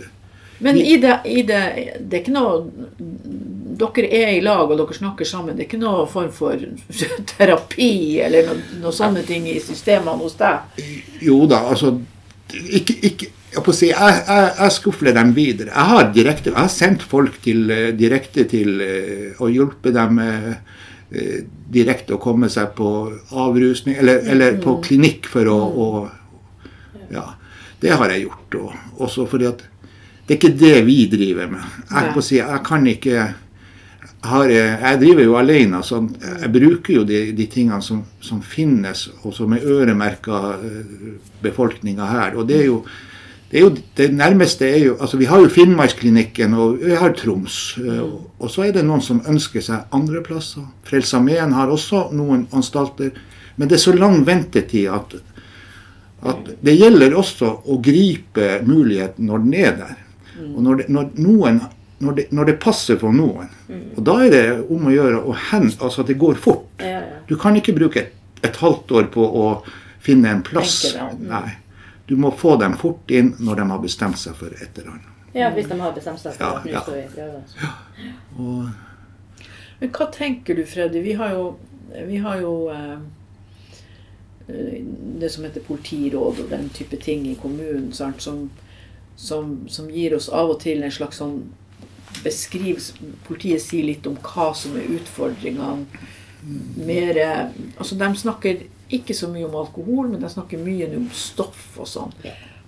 Men 0.61 0.77
i 0.77 0.97
det, 1.01 1.19
i 1.25 1.41
det 1.41 1.61
Det 1.99 2.17
er 2.17 2.21
ikke 2.21 2.35
noe 2.35 2.59
Dere 3.81 4.07
er 4.13 4.31
i 4.35 4.41
lag, 4.45 4.69
og 4.69 4.77
dere 4.77 4.93
snakker 4.93 5.25
sammen. 5.25 5.55
Det 5.57 5.63
er 5.63 5.69
ikke 5.71 5.81
noe 5.81 6.05
form 6.09 6.29
for 6.35 6.59
terapi 7.31 8.19
eller 8.21 8.51
noen 8.51 8.81
noe 8.83 8.93
sånne 8.93 9.23
ting 9.25 9.47
i 9.49 9.55
systemene 9.63 10.21
hos 10.21 10.35
deg? 10.37 10.75
jo 11.25 11.39
da, 11.49 11.63
altså 11.71 11.95
ikke, 12.51 12.95
ikke, 13.07 13.31
jeg, 13.55 13.73
si, 13.73 13.89
jeg, 13.89 14.19
jeg, 14.27 14.51
jeg 14.59 14.75
skufler 14.75 15.15
dem 15.17 15.33
videre. 15.33 15.71
Jeg 15.71 15.93
har, 15.93 16.11
direkte, 16.13 16.53
har 16.53 16.69
sendt 16.69 17.07
folk 17.09 17.39
til, 17.41 17.65
eh, 17.73 17.89
direkte 17.97 18.45
til 18.51 18.83
eh, 18.85 19.41
å 19.41 19.49
hjelpe 19.49 19.95
dem 19.95 20.19
eh, 20.21 20.53
eh, 21.09 21.37
direkte 21.71 22.19
å 22.19 22.21
komme 22.21 22.51
seg 22.53 22.75
på 22.77 22.89
avrusning, 23.31 23.97
eller, 24.03 24.21
eller 24.29 24.61
på 24.61 24.77
klinikk 24.85 25.31
for 25.31 25.49
å, 25.49 25.61
å 25.87 25.87
Ja. 27.11 27.31
Det 27.81 27.89
har 27.97 28.11
jeg 28.13 28.27
gjort. 28.27 28.55
Og, 28.61 28.73
også 29.01 29.25
fordi 29.25 29.47
at 29.49 29.63
det 30.27 30.35
er 30.35 30.39
ikke 30.39 30.57
det 30.59 30.75
vi 30.87 30.97
driver 31.11 31.49
med. 31.51 31.63
Jeg, 31.91 32.23
si, 32.23 32.37
jeg 32.37 32.61
kan 32.65 32.87
ikke 32.87 33.29
har, 34.23 34.51
jeg 34.53 34.99
driver 35.01 35.23
jo 35.25 35.37
alene, 35.39 35.81
så 35.83 36.01
jeg 36.21 36.51
bruker 36.53 36.99
jo 36.99 37.05
de, 37.07 37.21
de 37.37 37.47
tingene 37.49 37.81
som, 37.81 38.03
som 38.21 38.41
finnes, 38.45 39.07
og 39.23 39.33
som 39.33 39.53
er 39.55 39.65
øremerka 39.65 40.41
befolkninga 41.41 42.09
her. 42.11 42.37
Og 42.37 42.47
det 42.49 42.59
er 42.61 42.69
jo 42.69 42.83
det, 43.51 43.59
er 43.59 43.65
jo, 43.65 43.71
det 43.97 44.13
nærmeste 44.15 44.63
er 44.63 44.77
jo 44.85 44.93
altså 45.01 45.17
Vi 45.19 45.25
har 45.27 45.41
jo 45.43 45.49
Finnmarksklinikken 45.51 46.53
og 46.55 46.77
vi 46.79 46.95
har 46.95 47.11
Troms. 47.19 47.77
eh, 47.83 48.05
og 48.39 48.47
så 48.49 48.63
er 48.63 48.71
det 48.77 48.85
noen 48.87 49.03
som 49.03 49.19
ønsker 49.27 49.65
seg 49.65 49.91
andre 49.91 50.21
plasser. 50.23 50.63
Frelsesarmeen 50.87 51.51
har 51.51 51.67
også 51.67 52.05
noen 52.15 52.45
anstalter. 52.55 53.11
Men 53.57 53.67
det 53.67 53.75
er 53.75 53.83
så 53.83 53.95
lang 53.97 54.23
ventetid 54.25 54.87
at, 54.87 55.17
at 56.31 56.53
det 56.63 56.77
gjelder 56.77 57.17
også 57.19 57.51
å 57.67 57.81
gripe 57.83 58.61
muligheten 58.63 59.27
når 59.27 59.43
den 59.43 59.59
er 59.59 59.75
der. 59.81 59.99
Og 60.55 60.63
når 60.65 60.81
det, 60.81 60.89
når 60.89 61.11
noen 61.21 61.61
når 62.01 62.15
det, 62.17 62.23
når 62.33 62.45
det 62.49 62.55
passer 62.59 62.97
for 62.97 63.13
noen. 63.13 63.49
Og 63.95 63.99
da 64.07 64.15
er 64.25 64.31
det 64.33 64.45
om 64.73 64.87
å 64.89 64.93
gjøre 64.93 65.19
å 65.21 65.35
hen, 65.51 65.67
altså 65.77 66.01
at 66.01 66.07
det 66.09 66.15
går 66.17 66.39
fort. 66.41 66.65
Ja, 66.81 66.97
ja. 67.05 67.19
Du 67.29 67.35
kan 67.37 67.53
ikke 67.59 67.75
bruke 67.77 68.01
et, 68.01 68.15
et 68.41 68.57
halvt 68.57 68.91
år 68.97 69.09
på 69.13 69.21
å 69.21 69.43
finne 70.01 70.31
en 70.33 70.41
plass. 70.41 70.79
Om. 70.97 71.21
Nei. 71.29 71.59
Du 72.09 72.15
må 72.17 72.31
få 72.33 72.55
dem 72.57 72.73
fort 72.81 73.11
inn 73.13 73.35
når 73.39 73.61
de 73.61 73.67
har 73.69 73.83
bestemt 73.83 74.17
seg 74.17 74.33
for 74.39 74.49
et 74.57 74.79
eller 74.81 74.95
annet. 74.95 75.11
ja, 75.37 75.51
hvis 75.53 75.69
de 75.69 75.77
har 75.79 75.93
bestemt 75.95 76.19
seg 76.19 76.33
for 76.35 76.43
Ja, 76.43 76.57
at 76.57 76.65
nå 76.65 76.71
ja. 76.73 76.81
skal 76.81 76.97
vi 76.97 77.05
prøve. 77.13 77.43
så. 77.47 77.69
Og 78.41 79.79
Men 79.79 79.93
hva 79.95 80.09
tenker 80.17 80.57
du, 80.57 80.65
Freddy? 80.65 80.99
Vi 81.05 81.13
har 81.21 81.31
jo, 81.37 81.45
vi 82.09 82.17
har 82.25 82.41
jo 82.41 82.55
eh, 82.73 82.97
eh, 84.47 84.81
det 85.21 85.29
som 85.31 85.45
heter 85.45 85.63
politiråd 85.69 86.41
og 86.43 86.49
den 86.51 86.67
type 86.73 86.97
ting 87.01 87.23
i 87.29 87.37
kommunen, 87.39 87.91
sant, 87.93 88.21
som, 88.21 88.49
som, 89.21 89.55
som 89.69 89.89
gir 89.93 90.15
oss 90.17 90.29
av 90.33 90.55
og 90.55 90.61
til 90.63 90.81
en 90.81 90.93
slags 90.93 91.21
sånn 91.21 91.43
beskrivelse 92.21 92.97
Politiet 93.25 93.63
sier 93.63 93.85
litt 93.87 94.07
om 94.09 94.17
hva 94.21 94.51
som 94.57 94.75
er 94.77 94.89
utfordringene. 94.97 95.85
Mer, 96.81 97.17
eh, 97.21 97.43
altså 97.77 97.97
De 97.99 98.09
snakker 98.17 98.63
ikke 98.91 99.15
så 99.15 99.29
mye 99.31 99.45
om 99.47 99.55
alkohol, 99.55 100.09
men 100.11 100.23
de 100.23 100.29
snakker 100.29 100.59
mye 100.61 100.89
om 100.97 101.05
stoff 101.15 101.77
og 101.79 101.87
sånn. 101.87 102.15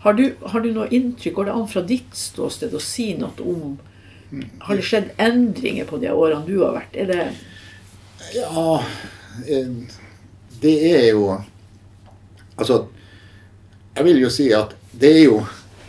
Har 0.03 0.15
du, 0.15 0.23
har 0.51 0.63
du 0.63 0.69
noe 0.75 0.89
inntrykk, 0.93 1.35
går 1.35 1.49
det 1.49 1.55
an 1.57 1.67
fra 1.71 1.83
ditt 1.87 2.15
ståsted 2.17 2.75
å 2.75 2.81
si 2.83 3.13
noe 3.19 3.47
om 3.47 3.75
Har 4.65 4.79
det 4.79 4.85
skjedd 4.87 5.11
endringer 5.21 5.85
på 5.85 5.99
de 6.01 6.09
årene 6.09 6.47
du 6.47 6.57
har 6.63 6.73
vært? 6.79 6.95
Er 6.97 7.09
det 7.11 7.25
Ja, 8.33 8.83
eh, 9.47 9.69
det 10.61 10.75
er 10.89 11.09
jo 11.11 11.27
Altså, 12.57 12.87
jeg 13.95 14.05
vil 14.05 14.21
jo 14.21 14.29
si 14.33 14.51
at 14.53 14.75
det 14.93 15.09
er 15.09 15.23
jo, 15.23 15.39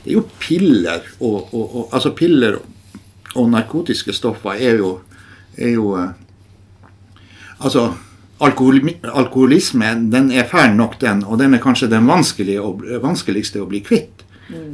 det 0.05 0.13
er 0.13 0.19
jo 0.19 0.27
piller 0.39 1.05
og, 1.21 1.55
og, 1.55 1.65
og 1.65 1.95
Altså, 1.97 2.13
piller 2.17 2.59
og 3.35 3.51
narkotiske 3.51 4.13
stoffer 4.15 4.61
er 4.61 4.79
jo, 4.83 4.99
er 5.57 5.75
jo 5.75 5.95
eh, 5.99 6.11
Altså, 7.65 7.93
alkohol, 8.43 8.81
alkoholisme 9.09 9.95
den 10.13 10.31
er 10.35 10.49
fæl 10.51 10.75
nok, 10.77 10.99
den, 11.01 11.23
og 11.25 11.39
den 11.39 11.55
er 11.55 11.63
kanskje 11.63 11.89
den 11.89 12.07
vanskeligste 12.11 13.63
å 13.63 13.69
bli 13.71 13.81
kvitt. 13.81 14.25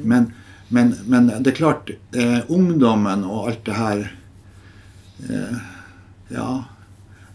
Men, 0.02 0.30
men, 0.74 0.94
men 1.06 1.28
det 1.38 1.52
er 1.52 1.58
klart, 1.58 1.92
eh, 2.16 2.40
ungdommen 2.50 3.22
og 3.28 3.50
alt 3.50 3.64
det 3.68 3.78
her 3.78 4.04
eh, 5.28 5.60
Ja. 6.30 6.50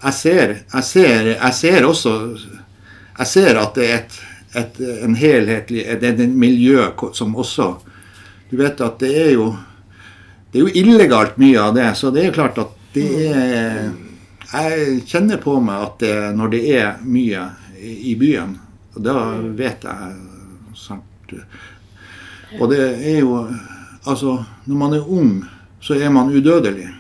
Jeg 0.06 0.14
ser, 0.14 0.52
jeg, 0.74 0.84
ser, 0.84 1.28
jeg 1.34 1.54
ser 1.56 1.86
også 1.88 2.12
Jeg 3.18 3.28
ser 3.28 3.58
at 3.58 3.78
det 3.78 3.86
er 3.88 3.96
et, 4.02 4.18
et, 4.56 4.80
en 5.04 5.16
helhetlig 5.16 5.86
Det 6.02 6.10
er 6.10 6.24
et 6.24 6.36
miljø 6.36 6.88
som 7.14 7.36
også 7.36 7.76
Du 8.50 8.58
vet 8.60 8.82
at 8.82 9.00
det 9.00 9.12
er 9.26 9.32
jo 9.36 9.50
Det 10.52 10.60
er 10.62 10.66
jo 10.68 10.74
illegalt 10.84 11.38
mye 11.42 11.62
av 11.62 11.76
det, 11.76 11.90
så 12.00 12.12
det 12.12 12.26
er 12.26 12.36
klart 12.36 12.60
at 12.62 12.74
det 12.96 13.10
er 13.28 13.92
Jeg 14.54 15.02
kjenner 15.10 15.42
på 15.44 15.58
meg 15.60 15.88
at 15.90 16.00
det, 16.04 16.16
når 16.38 16.54
det 16.54 16.64
er 16.78 16.92
mye 17.04 17.50
i 17.76 17.94
i 18.10 18.16
byen, 18.18 18.56
og 18.96 19.04
da 19.04 19.14
vet 19.58 19.84
jeg 19.86 20.14
sant 20.80 21.34
Og 22.60 22.70
det 22.72 22.80
er 22.82 23.20
jo 23.20 23.46
Altså, 24.06 24.38
når 24.70 24.78
man 24.78 24.94
er 24.94 25.08
ung, 25.10 25.44
så 25.82 25.96
er 25.98 26.12
man 26.14 26.30
udødelig. 26.30 26.92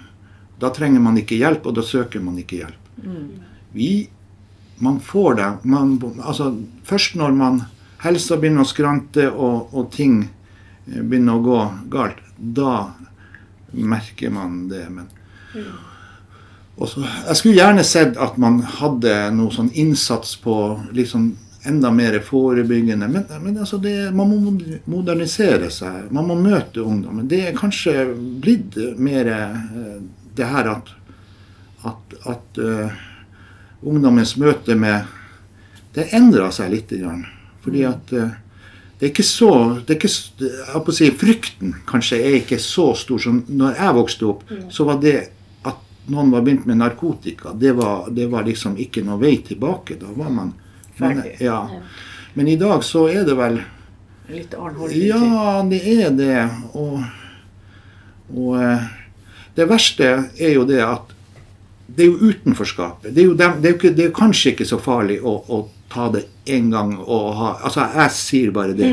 Da 0.61 0.71
trenger 0.73 0.99
man 0.99 1.19
ikke 1.21 1.37
hjelp, 1.37 1.67
og 1.69 1.75
da 1.77 1.83
søker 1.85 2.23
man 2.23 2.39
ikke 2.41 2.63
hjelp. 2.63 2.87
Vi 3.75 3.89
Man 4.83 4.99
får 4.99 5.35
det 5.39 5.49
man, 5.63 5.95
altså, 6.19 6.49
Først 6.83 7.15
når 7.15 7.35
man 7.37 7.61
helsa 8.03 8.37
begynner 8.37 8.65
å 8.65 8.69
skrante 8.69 9.29
og, 9.31 9.73
og 9.73 9.89
ting 9.93 10.19
eh, 10.25 11.01
begynner 11.01 11.39
å 11.39 11.45
gå 11.45 11.59
galt, 11.93 12.19
da 12.35 12.91
merker 13.71 14.33
man 14.35 14.65
det. 14.69 14.85
Men 14.91 15.07
og 16.75 16.89
så, 16.91 17.05
Jeg 17.27 17.39
skulle 17.39 17.57
gjerne 17.57 17.83
sett 17.87 18.19
at 18.19 18.37
man 18.41 18.59
hadde 18.81 19.15
noe 19.35 19.53
sånn 19.55 19.71
innsats 19.73 20.35
på 20.43 20.55
liksom 20.95 21.31
enda 21.65 21.89
mer 21.91 22.19
forebyggende. 22.21 23.07
Men, 23.09 23.23
men 23.41 23.57
altså 23.57 23.79
det, 23.81 24.11
man 24.13 24.29
må 24.29 24.53
modernisere 24.91 25.71
seg. 25.73 26.11
Man 26.13 26.27
må 26.29 26.37
møte 26.37 26.83
ungdommen. 26.83 27.29
Det 27.31 27.41
er 27.47 27.57
kanskje 27.57 28.05
blitt 28.43 28.77
mer 29.01 29.31
eh, 29.33 29.97
det 30.35 30.51
her 30.51 30.69
at, 30.75 30.91
at, 31.87 32.17
at 32.35 32.61
eh, 32.61 33.01
ungdommens 33.83 34.35
møte 34.37 34.75
med 34.75 35.05
Det 35.95 36.09
endra 36.11 36.49
seg 36.51 36.73
litt. 36.73 36.89
Fordi 37.63 37.83
at 37.87 38.11
eh, 38.11 38.33
det 38.99 39.05
er 39.05 39.11
ikke 39.13 39.23
så 39.27 39.51
det 39.85 39.93
er 39.93 39.99
ikke, 39.99 40.93
si, 40.95 41.07
Frykten 41.19 41.71
kanskje 41.87 42.19
er 42.19 42.35
ikke 42.41 42.59
så 42.59 42.89
stor 42.99 43.21
som 43.23 43.41
når 43.47 43.79
jeg 43.79 43.95
vokste 43.95 44.27
opp. 44.27 44.43
Så 44.71 44.87
var 44.87 44.99
det 45.03 45.15
at 45.63 45.79
noen 46.11 46.33
var 46.33 46.43
begynt 46.43 46.67
med 46.67 46.79
narkotika, 46.79 47.53
det 47.55 47.73
var, 47.79 48.09
det 48.11 48.27
var 48.31 48.43
liksom 48.47 48.75
ikke 48.79 49.03
noe 49.07 49.19
vei 49.23 49.37
tilbake. 49.43 49.95
Da 49.99 50.11
var 50.15 50.31
man 50.35 50.53
Ferdig. 50.95 51.37
ja. 51.43 51.63
Men 52.35 52.47
i 52.51 52.57
dag 52.59 52.83
så 52.83 53.07
er 53.07 53.23
det 53.27 53.35
vel 53.39 53.61
litt 54.31 54.53
annen? 54.59 54.91
Ja, 54.99 55.63
det 55.67 55.81
er 55.95 56.15
det. 56.15 56.39
Og, 56.75 56.99
og 58.35 58.57
eh, 58.59 58.87
det 59.55 59.67
verste 59.71 60.09
er 60.35 60.55
jo 60.57 60.65
det 60.67 60.81
at 60.83 61.14
det 61.87 62.03
er 62.03 62.09
jo 62.09 62.31
utenforskapet. 62.31 63.13
Det 63.13 63.21
er 63.21 63.25
jo, 63.29 63.33
dem, 63.37 63.59
det 63.61 63.69
er 63.69 63.73
jo, 63.73 63.79
ikke, 63.79 63.93
det 63.95 64.03
er 64.05 64.09
jo 64.09 64.17
kanskje 64.17 64.53
ikke 64.53 64.67
så 64.67 64.79
farlig 64.81 65.19
å, 65.21 65.35
å 65.37 65.59
ta 65.91 66.07
det 66.13 66.25
en 66.55 66.71
gang 66.73 66.95
og 66.99 67.27
ha 67.39 67.51
Altså, 67.67 67.85
jeg 67.93 68.15
sier 68.15 68.55
bare 68.55 68.77
det. 68.77 68.91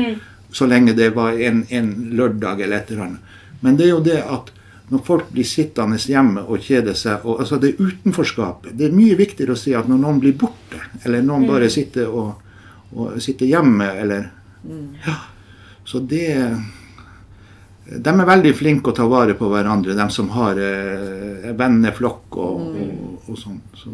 Så 0.53 0.67
lenge 0.69 0.93
det 0.93 1.09
var 1.15 1.39
en, 1.41 1.63
en 1.73 1.89
lørdag 2.13 2.61
eller 2.61 2.83
et 2.83 2.91
eller 2.91 3.07
annet. 3.07 3.39
Men 3.63 3.79
det 3.79 3.87
er 3.87 3.95
jo 3.95 4.03
det 4.05 4.19
at 4.21 4.51
når 4.93 5.01
folk 5.07 5.29
blir 5.33 5.47
sittende 5.47 5.97
hjemme 5.97 6.43
og 6.43 6.61
kjeder 6.61 6.93
seg 6.97 7.23
og, 7.25 7.39
altså 7.41 7.57
Det 7.57 7.71
er 7.71 7.81
utenforskapet. 7.81 8.75
Det 8.77 8.89
er 8.89 8.95
mye 8.95 9.17
viktigere 9.17 9.55
å 9.55 9.59
si 9.59 9.73
at 9.73 9.89
når 9.89 10.01
noen 10.03 10.19
blir 10.21 10.35
borte, 10.37 10.81
eller 11.03 11.23
noen 11.25 11.47
bare 11.49 11.71
sitter, 11.73 12.11
og, 12.11 12.35
og 12.93 13.17
sitter 13.23 13.49
hjemme, 13.49 13.89
eller 14.03 14.29
ja, 15.07 15.17
Så 15.85 15.99
det 15.99 16.27
De 17.83 18.09
er 18.09 18.27
veldig 18.27 18.53
flinke 18.55 18.91
å 18.91 18.95
ta 18.95 19.05
vare 19.11 19.35
på 19.35 19.49
hverandre, 19.51 19.95
de 19.97 20.05
som 20.13 20.29
har 20.37 20.59
eh, 20.59 21.49
venneflokk 21.59 22.37
og, 22.39 22.61
og, 22.79 23.25
og 23.27 23.39
sånn. 23.39 23.59
Så 23.75 23.91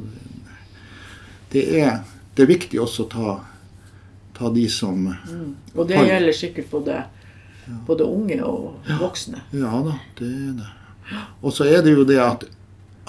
det 1.49 1.63
er, 1.81 2.03
det 2.35 2.45
er 2.45 2.51
viktig 2.51 2.81
også 2.81 3.07
å 3.07 3.09
ta, 3.09 3.37
ta 4.37 4.51
de 4.53 4.67
som 4.69 5.07
Og 5.09 5.87
det 5.89 5.97
har, 5.97 6.05
gjelder 6.11 6.37
sikkert 6.37 6.69
både, 6.69 6.99
både 7.87 8.05
unge 8.05 8.37
og 8.45 8.91
voksne. 9.01 9.41
Ja 9.57 9.81
da, 9.85 9.97
det 10.19 10.29
er 10.29 10.53
det. 10.59 10.69
Og 11.41 11.55
så 11.55 11.65
er 11.65 11.81
det 11.81 11.95
jo 11.95 12.05
det 12.05 12.19
at, 12.21 12.45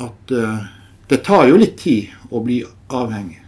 at 0.01 0.33
uh, 0.33 0.65
det 1.13 1.21
tar 1.27 1.51
jo 1.51 1.61
litt 1.61 1.77
tid 1.83 2.09
å 2.33 2.41
bli 2.41 2.63
avhengig 2.89 3.43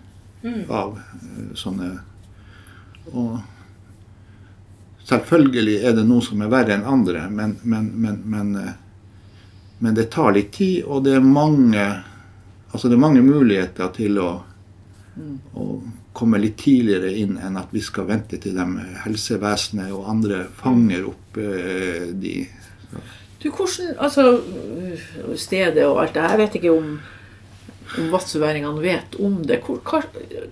av 0.69 0.99
uh, 0.99 1.55
sånne 1.57 1.95
og, 3.13 3.39
Selvfølgelig 5.09 5.81
er 5.83 5.97
det 5.97 6.05
noen 6.07 6.23
som 6.25 6.43
er 6.45 6.51
verre 6.53 6.77
enn 6.77 6.87
andre, 6.87 7.27
men, 7.31 7.57
men, 7.63 7.89
men, 8.05 8.21
men, 8.25 8.55
eh, 8.57 8.75
men 9.83 9.97
det 9.99 10.11
tar 10.15 10.35
litt 10.37 10.53
tid, 10.55 10.85
og 10.87 11.03
det 11.07 11.17
er 11.19 11.27
mange, 11.27 11.87
altså 12.71 12.89
det 12.89 12.97
er 12.97 13.03
mange 13.03 13.25
muligheter 13.27 13.91
til 13.97 14.21
å, 14.23 14.31
å 15.59 15.67
komme 16.13 16.39
litt 16.39 16.61
tidligere 16.63 17.11
inn 17.19 17.39
enn 17.41 17.59
at 17.59 17.73
vi 17.75 17.83
skal 17.83 18.07
vente 18.11 18.39
til 18.41 18.55
de 18.57 18.67
helsevesenet 19.03 19.91
og 19.97 20.07
andre 20.13 20.45
fanger 20.61 21.09
opp 21.09 21.41
eh, 21.41 22.13
de. 22.15 22.37
Du, 23.43 23.49
hvordan 23.51 23.97
Altså, 23.99 24.29
stedet 25.35 25.87
og 25.89 25.99
alt 26.05 26.15
det 26.15 26.23
her, 26.23 26.37
jeg 26.37 26.43
vet 26.45 26.61
ikke 26.61 26.77
om 26.77 26.95
vadsøværingene 28.13 28.83
vet 28.83 29.17
om 29.21 29.41
det. 29.47 29.61
Hvilke 29.67 30.03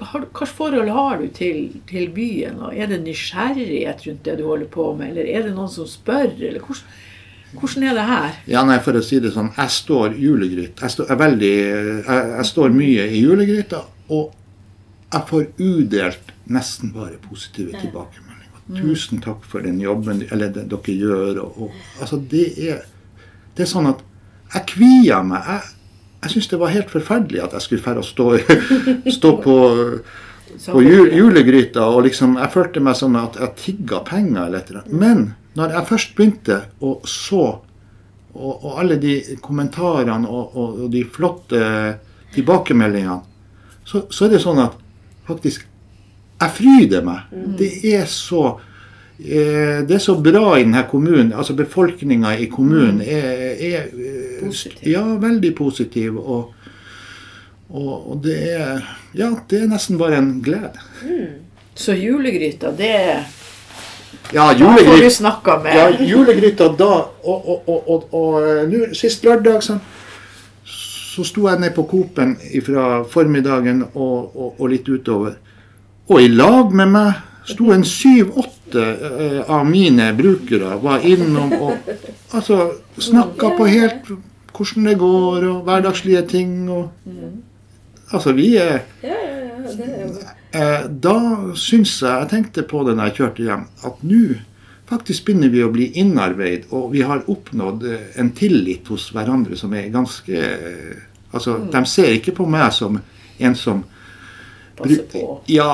Hva 0.01 0.09
slags 0.11 0.55
forhold 0.57 0.91
har 0.95 1.21
du 1.21 1.29
til, 1.35 1.81
til 1.89 2.11
byen? 2.15 2.59
og 2.61 2.77
Er 2.77 2.91
det 2.91 3.03
nysgjerrighet 3.05 4.07
rundt 4.07 4.25
det 4.25 4.39
du 4.39 4.47
holder 4.49 4.67
på 4.73 4.91
med, 4.99 5.13
eller 5.13 5.29
er 5.31 5.47
det 5.49 5.55
noen 5.55 5.71
som 5.73 5.87
spør? 5.89 6.33
eller 6.37 6.61
hvordan, 6.61 6.85
hvordan 7.61 7.87
er 7.89 7.95
det 7.95 8.09
her? 8.11 8.41
Ja, 8.47 8.65
nei, 8.69 8.79
for 8.85 8.99
å 8.99 9.05
si 9.05 9.21
det 9.21 9.33
sånn, 9.35 9.53
jeg 9.57 9.77
står 9.77 10.19
julegryt. 10.21 10.83
Jeg 10.83 10.97
står, 10.97 11.09
jeg 11.11 11.23
veldig, 11.25 11.55
jeg, 11.61 12.35
jeg 12.37 12.51
står 12.53 12.77
mye 12.77 13.07
i 13.09 13.23
julegryta, 13.25 13.85
og 14.11 14.37
jeg 15.11 15.27
får 15.31 15.49
udelt 15.59 16.35
nesten 16.51 16.93
bare 16.95 17.19
positive 17.25 17.73
tilbakemeldinger. 17.79 18.37
Tusen 18.71 19.19
takk 19.19 19.43
for 19.51 19.65
den 19.67 19.81
jobben 19.83 20.21
eller 20.31 20.53
det 20.55 20.69
dere 20.71 20.95
gjør. 20.95 21.41
Og, 21.43 21.57
og, 21.65 21.79
altså, 22.01 22.21
det 22.31 22.45
er, 22.71 22.85
det 23.57 23.65
er 23.65 23.71
sånn 23.71 23.89
at 23.91 24.05
jeg 24.55 24.67
kvier 24.71 25.25
meg. 25.27 25.47
Jeg, 25.47 25.77
jeg 26.21 26.33
syntes 26.35 26.51
det 26.53 26.61
var 26.61 26.75
helt 26.75 26.91
forferdelig 26.93 27.41
at 27.45 27.55
jeg 27.57 27.65
skulle 27.65 27.85
fære 27.85 28.03
å 28.03 28.07
stå, 28.07 28.27
stå 29.19 29.31
på, 29.45 29.57
på 30.67 30.83
jul, 30.85 31.09
julegryta 31.17 31.87
og 31.89 32.05
liksom 32.09 32.37
Jeg 32.41 32.53
følte 32.53 32.83
meg 32.85 32.99
som 32.99 33.17
at 33.17 33.39
jeg 33.41 33.57
tigga 33.63 34.03
penger 34.05 34.45
eller 34.45 34.61
et 34.61 34.71
eller 34.71 34.83
annet. 34.83 35.01
Men 35.01 35.25
når 35.59 35.75
jeg 35.77 35.91
først 35.95 36.15
begynte 36.19 36.61
å 36.85 36.99
så 37.09 37.45
og, 38.31 38.53
og 38.53 38.77
alle 38.79 39.01
de 39.01 39.17
kommentarene 39.43 40.29
og, 40.29 40.53
og, 40.55 40.85
og 40.85 40.93
de 40.93 41.03
flotte 41.03 41.63
tilbakemeldingene, 42.35 43.19
så, 43.83 44.05
så 44.13 44.27
er 44.27 44.37
det 44.37 44.43
sånn 44.45 44.61
at 44.63 44.77
faktisk 45.27 45.67
jeg 46.41 46.57
fryder 46.57 47.03
meg. 47.05 47.33
Det 47.59 47.71
er 47.91 48.07
så 48.09 48.45
eh, 49.19 49.83
det 49.85 49.97
er 49.97 50.03
så 50.03 50.15
bra 50.23 50.55
i 50.57 50.63
denne 50.63 50.87
kommunen. 50.89 51.33
altså 51.33 51.57
Befolkninga 51.59 52.37
i 52.39 52.47
kommunen 52.53 53.03
er, 53.05 53.59
er 53.59 53.91
eh, 53.91 54.20
Positiv. 54.41 54.89
Ja, 54.89 55.05
veldig 55.21 55.53
positiv. 55.57 56.17
Og, 56.19 56.55
og, 57.71 58.11
og 58.11 58.25
det 58.25 58.39
er 58.57 58.83
Ja, 59.15 59.31
det 59.51 59.63
er 59.63 59.71
nesten 59.71 59.99
bare 59.99 60.19
en 60.19 60.41
glede. 60.43 60.73
Så 61.75 61.95
julegryta, 61.99 62.73
det 62.77 62.95
Ja, 64.33 64.53
Da 64.55 64.77
får 64.77 65.03
du 65.03 65.11
snakka 65.11 65.59
med 65.63 65.77
Ja, 65.77 65.89
julegryta 65.91 66.69
da 66.79 66.93
Og, 67.25 67.49
og, 67.69 68.15
og, 68.15 68.43
eh, 68.43 68.93
sist 68.93 69.25
lørdag 69.25 69.63
så, 69.63 69.79
så 70.65 71.25
sto 71.25 71.49
jeg 71.49 71.61
ned 71.61 71.75
på 71.75 71.87
Coop-en 71.91 72.37
fra 72.67 73.03
formiddagen 73.11 73.83
og 73.95 74.69
litt 74.71 74.89
utover. 74.89 75.35
Og 76.11 76.23
i 76.23 76.29
lag 76.29 76.73
med 76.75 76.91
meg 76.91 77.11
sto 77.51 77.71
en 77.75 77.85
syv-åtte 77.87 78.83
eh, 78.83 79.51
av 79.51 79.67
mine 79.67 80.11
brukere. 80.17 80.77
Var 80.83 81.07
innom 81.07 81.53
og 81.59 81.91
altså, 82.35 82.71
snakka 82.99 83.55
på 83.59 83.69
helt 83.71 84.11
hvordan 84.57 84.91
det 84.91 84.99
går, 85.01 85.47
og 85.51 85.63
hverdagslige 85.69 86.23
ting. 86.29 86.55
Og, 86.71 86.91
altså, 88.13 88.33
vi 88.37 88.55
er 88.61 88.83
Eh, 90.51 90.87
da 90.91 91.17
syns 91.55 91.93
jeg 92.03 92.11
Jeg 92.11 92.29
tenkte 92.33 92.65
på 92.67 92.83
det 92.87 92.97
når 92.97 93.11
jeg 93.11 93.19
kjørte 93.21 93.45
hjem, 93.47 93.69
at 93.87 94.01
nå 94.03 94.23
faktisk 94.91 95.29
begynner 95.29 95.53
vi 95.53 95.63
å 95.63 95.71
bli 95.71 95.87
innarbeid, 96.03 96.65
og 96.75 96.89
vi 96.97 97.05
har 97.07 97.23
oppnådd 97.31 97.87
eh, 97.87 98.09
en 98.19 98.33
tillit 98.35 98.91
hos 98.91 99.11
hverandre 99.15 99.59
som 99.59 99.75
er 99.75 99.93
ganske 99.95 100.43
Altså, 101.31 101.53
Altså, 101.55 101.71
de 101.71 101.81
ser 101.87 102.17
ikke 102.17 102.33
på 102.41 102.45
meg 102.51 102.73
som 102.75 102.97
en 103.39 103.53
som 103.55 103.85
Passer 104.81 105.05
på. 105.13 105.21
Ja, 105.53 105.69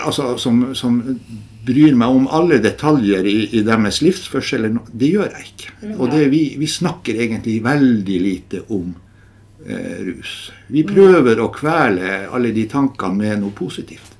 altså 0.00 0.38
som, 0.40 0.70
som 0.78 1.02
bryr 1.66 1.94
meg 1.94 2.16
om 2.16 2.26
alle 2.30 2.58
detaljer 2.62 3.26
i, 3.28 3.36
i 3.58 3.62
deres 3.66 4.00
livsførsel. 4.02 4.66
Det 4.90 5.12
gjør 5.12 5.30
jeg 5.36 5.52
ikke. 5.52 5.72
Og 5.96 6.10
det, 6.10 6.26
vi, 6.32 6.42
vi 6.58 6.68
snakker 6.70 7.20
egentlig 7.22 7.60
veldig 7.64 8.18
lite 8.22 8.62
om 8.74 8.94
eh, 9.66 10.00
rus. 10.08 10.34
Vi 10.72 10.82
prøver 10.88 11.42
å 11.42 11.50
kvele 11.54 12.26
alle 12.32 12.52
de 12.54 12.66
tankene 12.70 13.18
med 13.20 13.42
noe 13.44 13.54
positivt. 13.56 14.16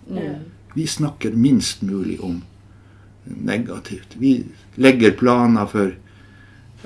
Vi 0.73 0.87
snakker 0.89 1.35
minst 1.37 1.83
mulig 1.85 2.19
om 2.25 2.39
negativt. 3.25 4.17
Vi 4.19 4.37
legger 4.83 5.17
planer 5.19 5.67
for 5.71 5.93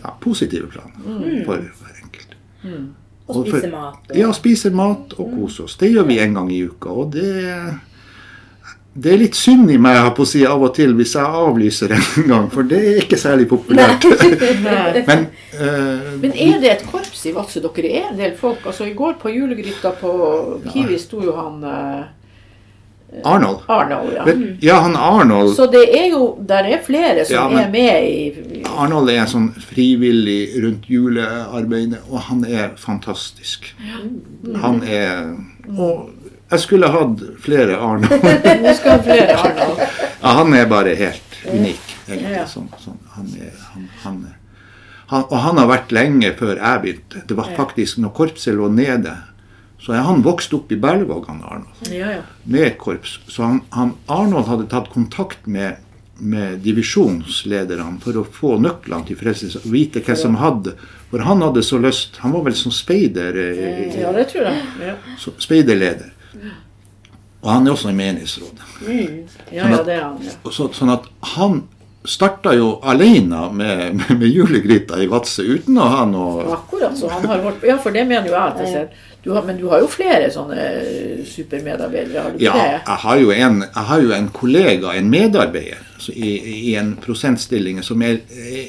ja, 0.02 0.14
positive 0.20 0.68
planer 0.72 1.44
for 1.46 1.60
hver 1.60 2.00
enkelt. 2.02 2.36
Og 3.26 3.46
spiser 3.46 3.58
spise 3.58 3.70
mat. 3.72 4.10
Og, 4.10 4.16
Ja, 4.16 4.32
spiser 4.36 4.74
mat 4.76 5.14
og 5.18 5.32
kose 5.34 5.66
oss. 5.66 5.76
Det 5.80 5.90
gjør 5.90 6.06
vi 6.10 6.18
en 6.22 6.34
gang 6.34 6.50
i 6.52 6.62
uka. 6.66 6.92
Og 6.92 7.12
det, 7.14 7.30
det 8.96 9.12
er 9.12 9.18
litt 9.20 9.36
synd 9.36 9.70
i 9.70 9.76
meg 9.80 9.98
på 10.16 10.24
å 10.24 10.28
si 10.28 10.42
av 10.48 10.62
og 10.64 10.72
til 10.76 10.94
hvis 10.96 11.14
jeg 11.18 11.40
avlyser 11.40 11.92
en 11.96 12.28
gang, 12.30 12.46
for 12.52 12.68
det 12.68 12.80
er 12.80 13.00
ikke 13.02 13.18
særlig 13.20 13.48
populært. 13.50 14.06
Men 15.06 15.26
uh, 15.60 16.14
Men 16.22 16.32
er 16.32 16.58
det 16.62 16.70
et 16.72 16.84
korps 16.88 17.26
i 17.28 17.34
Vadsø? 17.36 17.60
Dere 17.66 17.92
er 18.00 18.10
en 18.10 18.20
del 18.20 18.36
folk. 18.38 18.64
Altså 18.64 18.88
I 18.88 18.94
går 18.96 19.18
på 19.20 19.32
julegryta 19.34 19.92
på 20.00 20.12
Kiwi 20.70 20.96
sto 21.02 21.20
jo 21.24 21.36
han 21.36 21.60
uh, 21.66 22.06
Arnold 23.24 23.68
Arnold. 23.68 24.12
ja. 24.16 24.24
Men, 24.24 24.58
Ja, 24.60 24.80
han 24.82 24.96
Arnold 24.96 25.54
Så 25.54 25.66
det 25.70 25.84
er 25.94 26.08
jo 26.10 26.38
Der 26.42 26.66
er 26.66 26.80
flere 26.82 27.24
som 27.24 27.52
Ja, 27.54 27.62
er 27.62 27.70
med 27.70 28.08
i, 28.08 28.62
Arnold 28.66 29.12
er 29.12 29.28
sånn 29.30 29.52
frivillig 29.62 30.56
rundt 30.64 30.88
julearbeidet, 30.90 32.02
og 32.10 32.18
han 32.26 32.42
er 32.44 32.74
fantastisk. 32.80 33.70
Han 34.60 34.82
er 34.82 35.36
Og 35.78 36.10
jeg 36.50 36.62
skulle 36.62 36.88
hatt 36.94 37.22
flere 37.42 37.78
Arnold. 37.82 38.26
du 38.66 38.72
skal 38.78 38.96
ha 38.96 38.98
flere 39.02 39.36
Arnold. 39.36 39.80
Ja, 40.22 40.34
han 40.40 40.54
er 40.54 40.66
bare 40.70 40.94
helt 40.98 41.38
unik, 41.46 41.94
egentlig. 42.08 42.42
Sånn, 42.50 42.68
sånn. 42.82 43.00
Han 43.16 43.30
er, 43.38 43.54
han, 43.72 43.88
han 44.04 44.20
er, 44.28 44.36
han, 45.10 45.24
og 45.30 45.38
han 45.42 45.58
har 45.62 45.70
vært 45.70 45.94
lenge 45.94 46.32
før 46.38 46.54
jeg 46.58 46.82
begynte. 46.84 47.24
Det 47.26 47.38
var 47.38 47.50
faktisk 47.58 47.98
når 48.02 48.14
korpset 48.18 48.54
lå 48.58 48.68
nede, 48.74 49.14
så 49.82 49.98
han 50.02 50.22
vokst 50.26 50.54
opp 50.56 50.70
i 50.74 50.78
Berlevåg, 50.82 51.26
han 51.30 51.42
Arnold, 51.46 51.90
Ja, 51.94 52.14
ja. 52.18 52.22
med 52.42 52.78
korps. 52.78 53.18
Så 53.30 53.42
han, 53.44 53.60
han, 53.76 53.94
Arnold 54.10 54.48
hadde 54.50 54.70
tatt 54.72 54.88
kontakt 54.94 55.46
med, 55.46 55.82
med 56.18 56.62
divisjonslederne 56.64 58.00
for 58.02 58.18
å 58.22 58.24
få 58.38 58.56
nøklene 58.62 59.06
til 59.06 59.18
Frelsesarmeen, 59.20 59.74
vite 59.74 60.02
hva 60.06 60.16
som 60.18 60.38
hadde 60.40 60.74
For 61.10 61.22
han 61.22 61.42
hadde 61.42 61.62
så 61.62 61.78
lyst 61.78 62.16
Han 62.22 62.32
var 62.34 62.42
vel 62.48 62.56
som 62.58 62.72
speider, 62.74 63.36
eh, 63.38 64.00
ja, 64.00 64.12
det 64.12 64.26
tror 64.32 64.48
jeg. 64.48 64.62
Ja, 64.88 64.96
speiderleder. 65.38 66.12
Og 67.46 67.52
han 67.52 67.66
er 67.66 67.76
også 67.76 67.92
i 67.92 67.94
menighetsrådet. 67.94 68.62
ja, 69.52 69.68
ja 69.70 69.82
det 69.86 69.94
er 69.94 70.02
han. 70.02 70.18
Ja. 70.24 70.34
Så, 70.50 70.66
sånn 70.74 70.90
at 70.90 71.06
han 71.36 71.60
starta 72.06 72.52
jo 72.54 72.76
alene 72.86 73.48
med, 73.52 73.82
med, 73.98 74.12
med 74.18 74.28
julegryta 74.30 74.98
i 75.02 75.08
Vadsø 75.10 75.42
uten 75.56 75.78
å 75.78 75.88
ha 75.90 76.04
noe 76.06 76.44
Akkurat 76.54 76.94
så 76.98 77.10
han 77.10 77.26
har 77.26 77.42
holdt 77.42 77.66
Ja, 77.66 77.78
for 77.82 77.94
det 77.94 78.06
mener 78.06 78.28
jo 78.30 78.34
jeg 78.34 78.42
at 78.42 78.62
jeg 78.62 78.72
ser. 78.72 79.12
Du 79.26 79.32
har, 79.34 79.42
men 79.42 79.58
du 79.58 79.64
har 79.72 79.82
jo 79.82 79.88
flere 79.90 80.28
sånne 80.30 80.66
supermedarbeidere, 81.26 82.22
har 82.22 82.30
du 82.30 82.38
ikke 82.38 82.46
Ja, 82.46 82.54
det? 82.54 82.76
jeg 82.78 83.00
har 83.02 83.22
jo 83.22 83.32
en, 83.34 83.60
jeg 83.64 83.86
har 83.90 84.04
jo 84.04 84.12
en 84.14 84.28
kollega, 84.34 84.94
en 84.94 85.10
medarbeider, 85.10 85.82
så 85.98 86.14
i, 86.14 86.34
i 86.70 86.74
en 86.78 86.92
prosentstilling 87.02 87.82
som 87.82 88.02
er, 88.06 88.20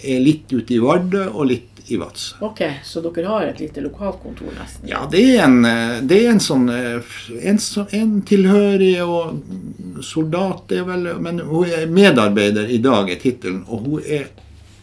er 0.02 0.24
litt 0.24 0.50
ute 0.54 0.74
i 0.74 0.82
Vardø 0.82 1.28
og 1.28 1.52
litt 1.52 1.77
i 1.88 1.98
Vadsø. 1.98 2.36
Ok, 2.46 2.62
så 2.84 3.02
dere 3.02 3.28
har 3.32 3.48
et 3.48 3.60
lite 3.60 3.82
lokalkontor 3.82 4.52
nesten? 4.58 4.90
Ja, 4.90 5.06
det 5.12 5.24
er 5.36 5.44
en, 5.46 5.66
eh, 5.66 6.00
det 6.04 6.20
er 6.26 6.34
en 6.34 6.42
sånn 6.44 6.68
eh, 6.74 7.16
en, 7.42 7.60
en 8.00 8.14
tilhørig 8.28 8.96
og 9.06 10.04
soldat, 10.04 10.72
er 10.72 10.84
vel 10.88 11.08
Men 11.24 11.40
hun 11.48 11.70
er 11.72 11.88
medarbeider 11.88 12.68
i 12.70 12.82
dag, 12.84 13.10
er 13.10 13.22
tittelen. 13.22 13.64
Og 13.68 13.88
hun 13.88 14.02
er 14.04 14.28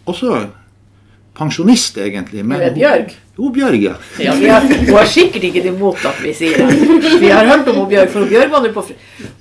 også 0.08 0.46
pensjonist, 1.36 1.98
egentlig. 1.98 2.44
Men 2.44 2.60
hun, 2.60 2.66
er 2.68 2.74
Bjørg? 2.78 3.14
Jo, 3.36 3.50
Bjørg, 3.54 3.80
ja. 3.82 3.94
Ja, 4.22 4.34
vi 4.38 4.48
har, 4.48 4.64
hun 4.64 4.94
har 4.94 5.08
sikkert 5.10 5.48
ikke 5.50 5.64
det 5.64 5.72
imot 5.74 6.04
at 6.06 6.20
vi 6.22 6.34
sier 6.36 6.60
det. 6.60 7.16
Vi 7.20 7.32
har 7.32 7.48
hørt 7.50 7.68
om 7.68 7.82
hun 7.82 7.88
Bjørg, 7.90 8.12
for 8.12 8.24
hun 8.24 8.30
Bjørg 8.30 8.52
var, 8.52 8.68
på, 8.76 8.86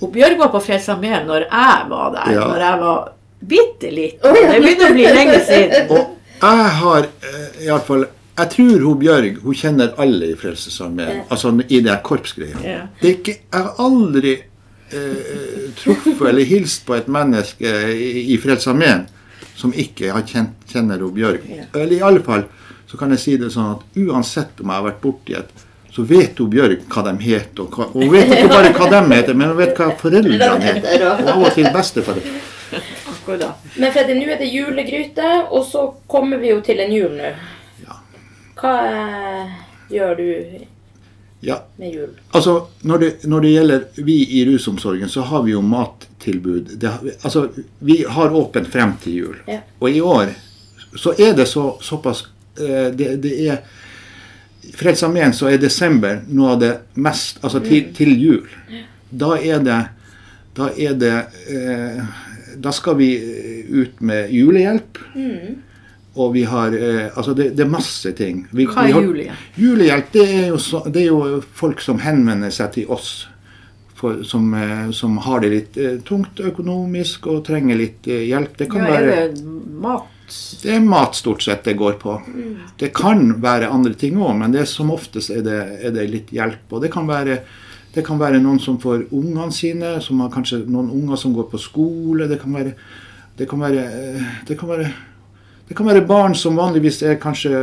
hun 0.02 0.14
Bjørg 0.16 0.40
var 0.40 0.52
på 0.56 0.64
Frelsesarmeen 0.68 1.30
når 1.30 1.48
jeg 1.48 1.92
var 1.94 2.16
der. 2.18 2.34
Ja. 2.34 2.48
Når 2.50 2.66
jeg 2.68 2.82
var 2.84 3.14
bitte 3.54 3.94
liten. 3.94 4.36
Det 4.52 4.60
begynner 4.64 4.90
å 4.90 4.98
bli 4.98 5.08
lenge 5.20 5.40
siden. 5.48 5.94
Og 5.94 6.23
jeg 6.44 6.76
har 6.80 7.08
eh, 7.08 7.66
iallfall 7.68 8.06
Jeg 8.38 8.50
tror 8.56 8.80
hun 8.82 9.00
Bjørg 9.00 9.42
hun 9.44 9.58
kjenner 9.58 9.94
alle 10.02 10.32
i 10.34 10.38
Frelsesarmeen. 10.40 11.24
Altså 11.30 11.52
i 11.68 11.82
det 11.86 12.00
korpsgreia. 12.04 12.58
Yeah. 12.64 12.88
Det 13.02 13.10
er 13.10 13.18
ikke, 13.20 13.36
jeg 13.54 13.68
har 13.68 13.84
aldri 13.84 14.32
eh, 14.90 15.68
truffet 15.78 16.24
eller 16.32 16.50
hilst 16.50 16.86
på 16.88 16.98
et 16.98 17.12
menneske 17.14 17.76
i, 17.94 18.32
i 18.34 18.40
Frelsesarmeen 18.42 19.06
som 19.54 19.74
ikke 19.78 20.10
har 20.16 20.26
kjent, 20.26 20.66
kjenner 20.72 21.04
hun 21.06 21.14
Bjørg. 21.14 21.46
Yeah. 21.46 21.70
Eller 21.76 22.00
i 22.00 22.02
alle 22.02 22.26
fall 22.26 22.48
så 22.90 22.98
kan 22.98 23.14
jeg 23.14 23.22
si 23.22 23.38
det 23.42 23.52
sånn 23.54 23.76
at 23.76 24.02
uansett 24.02 24.60
om 24.62 24.70
jeg 24.70 24.82
har 24.82 24.90
vært 24.90 25.06
borti 25.06 25.38
et 25.38 25.54
så 25.94 26.02
vet 26.10 26.40
hun 26.42 26.50
Bjørg 26.50 26.88
hva 26.90 27.04
de 27.06 27.14
heter. 27.22 27.62
Og, 27.62 27.76
hva, 27.78 27.86
og 27.94 28.02
hun 28.02 28.12
vet 28.16 28.32
ikke 28.34 28.50
bare 28.50 28.74
hva 28.74 28.90
de 28.90 29.02
heter, 29.14 29.38
men 29.38 29.52
hun 29.54 29.60
vet 29.60 29.78
hva 29.78 29.92
foreldrene 30.02 30.58
heter. 30.66 31.06
Og 31.06 31.34
av 31.36 31.44
og 31.46 31.54
til 31.54 31.70
besteforeldre. 31.76 32.40
Da. 33.40 33.54
Men 33.80 33.94
Freddy, 33.96 34.14
nå 34.20 34.28
er 34.34 34.38
det 34.42 34.50
julegryte, 34.52 35.28
og 35.50 35.66
så 35.66 35.86
kommer 36.12 36.38
vi 36.42 36.50
jo 36.52 36.60
til 36.66 36.80
en 36.84 36.92
jul 36.92 37.14
nå. 37.16 37.30
Ja. 37.86 37.96
Hva 38.60 38.74
eh, 38.90 39.58
gjør 39.94 40.16
du 40.20 40.28
Ja, 41.44 41.58
med 41.76 41.92
jul? 41.96 42.10
altså 42.32 42.68
når 42.88 42.98
det, 43.02 43.12
når 43.28 43.42
det 43.44 43.50
gjelder 43.52 43.86
vi 43.96 44.18
i 44.40 44.46
rusomsorgen, 44.48 45.10
så 45.10 45.22
har 45.28 45.44
vi 45.44 45.52
jo 45.52 45.62
mattilbud. 45.62 46.76
Det, 46.80 46.92
altså, 47.22 47.50
vi 47.80 48.04
har 48.08 48.36
åpent 48.36 48.68
frem 48.72 48.94
til 49.04 49.14
jul. 49.18 49.38
Ja. 49.48 49.60
Og 49.80 49.90
i 49.90 50.02
år 50.02 50.32
så 50.96 51.12
er 51.20 51.34
det 51.34 51.48
så, 51.52 51.78
såpass 51.82 52.26
eh, 52.60 52.92
det, 52.96 53.16
det 53.24 53.34
er 53.50 53.58
Frelsesarmeen 54.74 55.34
så 55.36 55.50
er 55.52 55.58
desember 55.60 56.22
noe 56.32 56.54
av 56.54 56.60
det 56.62 56.70
mest 56.96 57.42
Altså 57.44 57.60
til, 57.60 57.90
til 57.94 58.14
jul. 58.16 58.46
Da 59.12 59.34
er 59.38 59.60
det 59.66 59.80
Da 60.56 60.70
er 60.78 60.94
det 61.02 61.16
eh, 61.52 62.00
Da 62.64 62.72
skal 62.72 62.96
vi 63.00 63.10
ut 63.70 64.00
med 64.02 64.32
julehjelp. 64.32 64.98
Og 66.16 66.34
vi 66.36 66.44
har 66.46 66.74
eh, 66.78 67.08
Altså, 67.18 67.34
det, 67.34 67.50
det 67.58 67.64
er 67.66 67.72
masse 67.74 68.12
ting. 68.18 68.44
Vi, 68.54 68.68
Hva 68.70 68.86
er 68.88 68.94
har- 68.94 69.02
julehjelp? 69.08 69.46
Julehjelp, 69.58 70.12
det 70.14 70.26
er, 70.30 70.48
jo 70.54 70.60
så, 70.62 70.84
det 70.94 71.02
er 71.04 71.10
jo 71.10 71.40
folk 71.58 71.82
som 71.82 72.00
henvender 72.04 72.54
seg 72.54 72.72
til 72.76 72.92
oss. 72.94 73.14
For, 73.98 74.20
som, 74.28 74.50
eh, 74.58 74.90
som 74.92 75.18
har 75.26 75.40
det 75.44 75.50
litt 75.54 75.78
eh, 75.80 75.98
tungt 76.06 76.40
økonomisk 76.44 77.26
og 77.32 77.44
trenger 77.48 77.78
litt 77.80 78.08
eh, 78.12 78.26
hjelp. 78.30 78.58
Det 78.60 78.68
kan 78.72 78.84
Ja, 78.86 78.98
er 79.00 79.10
det 79.32 79.44
mat? 79.84 80.10
det 80.64 80.72
er 80.76 80.80
mat 80.82 81.16
stort 81.18 81.44
sett 81.44 81.66
det 81.68 81.76
går 81.78 81.98
på. 82.02 82.14
Det 82.80 82.90
kan 82.96 83.26
være 83.44 83.68
andre 83.70 83.94
ting 84.00 84.16
òg, 84.18 84.38
men 84.40 84.54
det 84.56 84.62
er 84.64 84.70
som 84.72 84.90
oftest 84.94 85.30
er 85.36 85.42
det, 85.46 85.58
er 85.86 85.92
det 85.98 86.06
litt 86.10 86.32
hjelp. 86.34 86.64
Og 86.74 86.82
det 86.86 86.90
kan 86.94 87.08
være 87.10 87.42
det 87.94 88.02
kan 88.06 88.18
være 88.18 88.42
noen 88.42 88.60
som 88.62 88.80
får 88.82 89.08
ungene 89.14 89.54
sine, 89.54 89.96
som 90.02 90.22
har 90.24 90.32
kanskje 90.34 90.64
noen 90.66 90.90
unger 90.94 91.20
som 91.20 91.34
går 91.36 91.46
på 91.52 91.62
skole. 91.62 92.28
Det 92.30 92.40
kan 92.42 92.56
være, 92.58 92.74
det 93.38 93.50
kan 93.50 93.62
være, 93.62 93.84
eh, 93.86 94.30
det 94.48 94.58
kan 94.60 94.72
være, 94.72 94.88
det 95.70 95.78
kan 95.78 95.88
være 95.88 96.06
barn 96.10 96.34
som 96.36 96.58
vanligvis 96.58 97.04
er 97.06 97.22
kanskje 97.22 97.54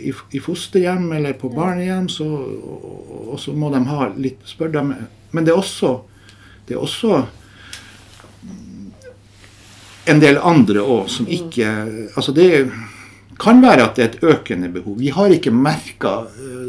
i, 0.00 0.14
i 0.32 0.40
fosterhjem 0.40 1.10
eller 1.18 1.36
på 1.36 1.52
barnehjem, 1.52 2.08
så, 2.08 2.24
og, 2.24 3.36
så 3.40 3.52
må 3.52 3.70
de 3.74 3.84
ha 3.90 4.10
litt 4.16 4.40
Spør 4.48 4.72
dem. 4.72 4.94
Men 5.32 5.44
det 5.44 5.52
er 5.52 5.60
også, 5.60 5.98
det 6.68 6.76
er 6.76 6.82
også 6.82 7.26
en 10.06 10.22
del 10.22 10.38
andre 10.38 10.82
òg 10.86 11.08
som 11.10 11.26
ikke 11.26 11.66
Altså 12.16 12.32
det 12.32 12.46
kan 13.38 13.62
være 13.62 13.84
at 13.84 13.96
det 13.98 14.04
er 14.04 14.12
et 14.12 14.24
økende 14.34 14.68
behov. 14.72 14.98
Vi 15.00 15.10
har 15.14 15.32
ikke 15.34 15.52
merka 15.54 16.16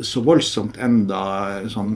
så 0.05 0.21
voldsomt 0.25 0.77
enda 0.83 1.21
eh, 1.57 1.69
sånn 1.71 1.95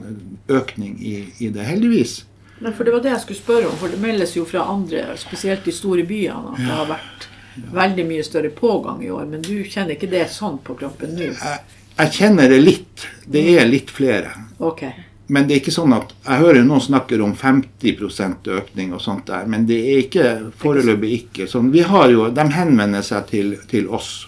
økning 0.52 0.96
i, 1.00 1.16
i 1.44 1.50
det, 1.52 1.66
heldigvis. 1.66 2.22
Nei, 2.62 2.72
for 2.72 2.86
Det 2.86 2.94
var 2.94 3.02
det 3.04 3.12
jeg 3.16 3.24
skulle 3.24 3.42
spørre 3.42 3.68
om. 3.70 3.76
For 3.80 3.92
det 3.92 4.00
meldes 4.02 4.36
jo 4.36 4.46
fra 4.48 4.64
andre, 4.70 5.04
spesielt 5.20 5.66
de 5.66 5.74
store 5.74 6.06
byene, 6.08 6.54
at 6.54 6.62
det 6.62 6.72
har 6.72 6.90
vært 6.90 7.28
veldig 7.74 8.04
mye 8.08 8.24
større 8.26 8.52
pågang 8.54 9.02
i 9.04 9.10
år. 9.12 9.26
Men 9.28 9.44
du 9.44 9.54
kjenner 9.64 9.96
ikke 9.96 10.10
det 10.12 10.28
sånn 10.32 10.60
på 10.64 10.76
kroppen 10.78 11.16
nå? 11.18 11.32
Jeg, 11.32 11.80
jeg 11.98 12.14
kjenner 12.18 12.52
det 12.52 12.60
litt. 12.62 13.08
Det 13.26 13.42
er 13.58 13.68
litt 13.68 13.90
flere. 13.92 14.32
Ok. 14.62 14.86
Men 15.28 15.46
det 15.46 15.54
er 15.54 15.60
ikke 15.62 15.72
sånn 15.72 15.92
at 15.96 16.10
Jeg 16.26 16.38
hører 16.42 16.56
jo 16.60 16.64
noen 16.64 16.80
snakker 16.80 17.22
om 17.22 17.32
50% 17.38 18.48
økning 18.56 18.92
og 18.92 19.00
sånt 19.00 19.26
der, 19.26 19.46
men 19.46 19.66
det 19.66 19.78
er 19.78 20.00
ikke 20.02 20.26
foreløpig 20.58 21.12
ikke 21.20 21.46
sånn. 21.48 21.70
Vi 21.72 21.80
har 21.86 22.10
jo, 22.10 22.28
De 22.30 22.46
henvender 22.52 23.02
seg 23.06 23.26
til, 23.30 23.54
til 23.70 23.88
oss, 23.88 24.26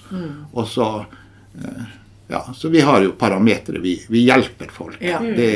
og 0.53 0.67
så 0.71 0.89
eh, 1.59 1.85
Ja, 2.31 2.41
så 2.57 2.69
vi 2.73 2.81
har 2.81 3.03
jo 3.05 3.11
parametere. 3.13 3.81
Vi, 3.85 3.99
vi 4.09 4.23
hjelper 4.25 4.71
folk. 4.73 4.97
Ja. 5.05 5.19
Det, 5.21 5.51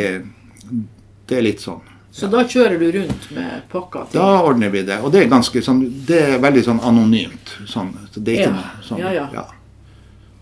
det 1.26 1.38
er 1.38 1.42
litt 1.46 1.60
sånn. 1.64 1.80
Så 2.12 2.26
da 2.28 2.42
kjører 2.44 2.78
du 2.80 2.90
rundt 2.98 3.30
med 3.36 3.62
pakka? 3.72 4.02
til- 4.10 4.18
Da 4.20 4.42
ordner 4.42 4.68
vi 4.70 4.82
det. 4.82 4.98
Og 5.00 5.12
det 5.12 5.22
er 5.22 5.28
ganske 5.30 5.62
sånn 5.62 5.80
Det 6.06 6.18
er 6.34 6.38
veldig 6.42 6.64
sånn 6.66 6.80
anonymt. 6.84 7.54
Sånn, 7.68 7.94
så 8.12 8.20
det 8.20 8.34
er 8.34 8.40
ikke 8.42 8.50
Ja. 8.50 8.56
noe 8.58 8.84
sånn, 8.84 8.98
Ja, 8.98 9.12
ja. 9.32 9.44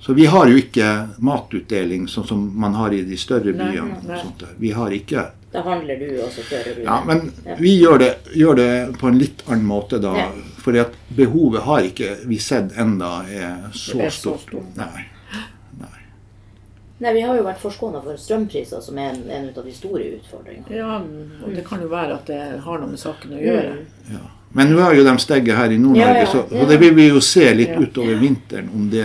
Så 0.06 0.14
vi 0.14 0.26
har 0.30 0.46
jo 0.46 0.54
ikke 0.60 0.88
matutdeling 1.18 2.04
sånn 2.06 2.26
som 2.28 2.42
man 2.60 2.76
har 2.78 2.92
i 2.94 3.00
de 3.02 3.16
større 3.18 3.50
byene. 3.50 3.96
nei. 4.06 4.20
og 4.20 4.20
sånt. 4.22 4.44
Vi 4.62 4.70
har 4.70 4.92
ikke 4.94 5.24
Da 5.50 5.62
handler 5.66 5.98
du, 5.98 6.20
og 6.22 6.30
så 6.30 6.44
kjører 6.46 6.76
du. 6.76 6.82
Ja, 6.84 7.00
men 7.06 7.32
vi 7.58 7.72
gjør 7.80 7.98
det, 7.98 8.10
gjør 8.34 8.54
det 8.60 8.68
på 9.00 9.08
en 9.08 9.18
litt 9.18 9.42
annen 9.48 9.66
måte 9.66 9.98
da. 9.98 10.12
Ja. 10.14 10.28
For 10.62 10.78
behovet 11.16 11.66
har 11.66 11.88
ikke 11.90 12.12
vi 12.30 12.38
sett 12.38 12.78
enda 12.78 13.24
er 13.26 13.66
så 13.72 13.98
Det 13.98 14.06
er 14.06 14.10
så 14.10 14.20
stort. 14.20 14.46
stort. 14.46 14.76
Nei. 14.78 15.06
Nei, 16.98 17.12
Vi 17.12 17.20
har 17.26 17.36
jo 17.36 17.42
vært 17.44 17.60
forskåna 17.60 18.00
for 18.04 18.16
strømpriser, 18.16 18.80
som 18.80 18.98
er 18.98 19.10
en, 19.10 19.26
en 19.30 19.48
av 19.50 19.64
de 19.64 19.74
store 19.74 20.06
utfordringene. 20.20 20.70
Ja, 20.70 21.00
og 21.44 21.52
det 21.54 21.66
kan 21.66 21.82
jo 21.82 21.90
være 21.92 22.14
at 22.14 22.30
det 22.30 22.60
har 22.62 22.78
noe 22.78 22.94
med 22.94 23.02
saken 23.02 23.34
å 23.36 23.42
gjøre. 23.42 23.74
Ja. 24.14 24.22
Men 24.56 24.70
nå 24.72 24.78
er 24.80 24.94
jo 24.96 25.02
de 25.04 25.12
steget 25.20 25.56
her 25.58 25.72
i 25.74 25.76
Nord-Norge, 25.76 26.12
Ja, 26.14 26.20
ja, 26.22 26.26
så, 26.30 26.44
og 26.48 26.68
det 26.70 26.78
vil 26.80 26.94
vi 26.96 27.08
jo 27.08 27.20
se 27.20 27.48
litt 27.54 27.74
Ja. 27.74 27.80
utover 27.82 28.14
vinteren 28.20 28.68
om 28.72 28.86
det 28.90 29.04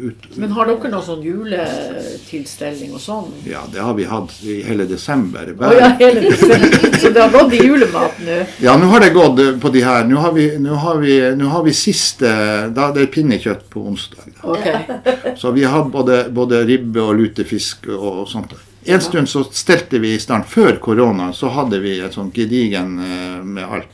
ut, 0.00 0.28
Men 0.36 0.50
har 0.56 0.66
dere 0.70 0.90
noen 0.90 1.02
sånn 1.04 1.22
juletilstelning 1.26 2.94
og 2.94 3.00
sånn? 3.02 3.32
Ja, 3.44 3.64
det 3.72 3.82
har 3.82 3.94
vi 3.98 4.04
hatt 4.08 4.32
i 4.46 4.62
hele 4.64 4.86
desember. 4.88 5.50
Oh, 5.58 5.74
ja, 5.76 5.90
hele 6.00 6.20
desember. 6.30 6.98
Så 7.00 7.10
det 7.12 7.20
har 7.20 7.30
gått 7.34 7.52
i 7.58 7.60
julemat 7.66 8.20
nå? 8.24 8.38
Ja, 8.64 8.76
nå 8.80 8.88
har 8.92 9.00
det 9.04 9.10
gått 9.16 9.42
på 9.60 9.72
de 9.74 9.82
her. 9.84 10.06
Nå 10.08 10.22
har 10.22 10.32
vi, 10.32 10.46
nå 10.62 10.78
har 10.86 11.02
vi, 11.02 11.18
nå 11.36 11.50
har 11.52 11.66
vi 11.66 11.74
siste 11.76 12.30
Da 12.76 12.88
det 12.94 13.02
er 13.02 13.10
pinnekjøtt 13.12 13.66
på 13.72 13.82
onsdag. 13.90 14.30
Okay. 14.42 15.34
Så 15.36 15.50
vi 15.52 15.64
har 15.68 15.84
både, 15.92 16.26
både 16.30 16.62
ribbe 16.68 17.02
og 17.04 17.18
lutefisk 17.20 17.90
og 17.92 18.24
sånt. 18.30 18.54
En 18.86 19.00
stund 19.02 19.28
så 19.28 19.42
stelte 19.50 19.98
vi 19.98 20.14
i 20.14 20.22
stand. 20.22 20.46
Før 20.48 20.78
korona 20.80 21.32
så 21.34 21.50
hadde 21.50 21.80
vi 21.82 21.98
et 22.00 22.14
sånt 22.14 22.34
gedigen 22.36 22.96
eh, 23.02 23.44
med 23.44 23.64
alt. 23.66 23.92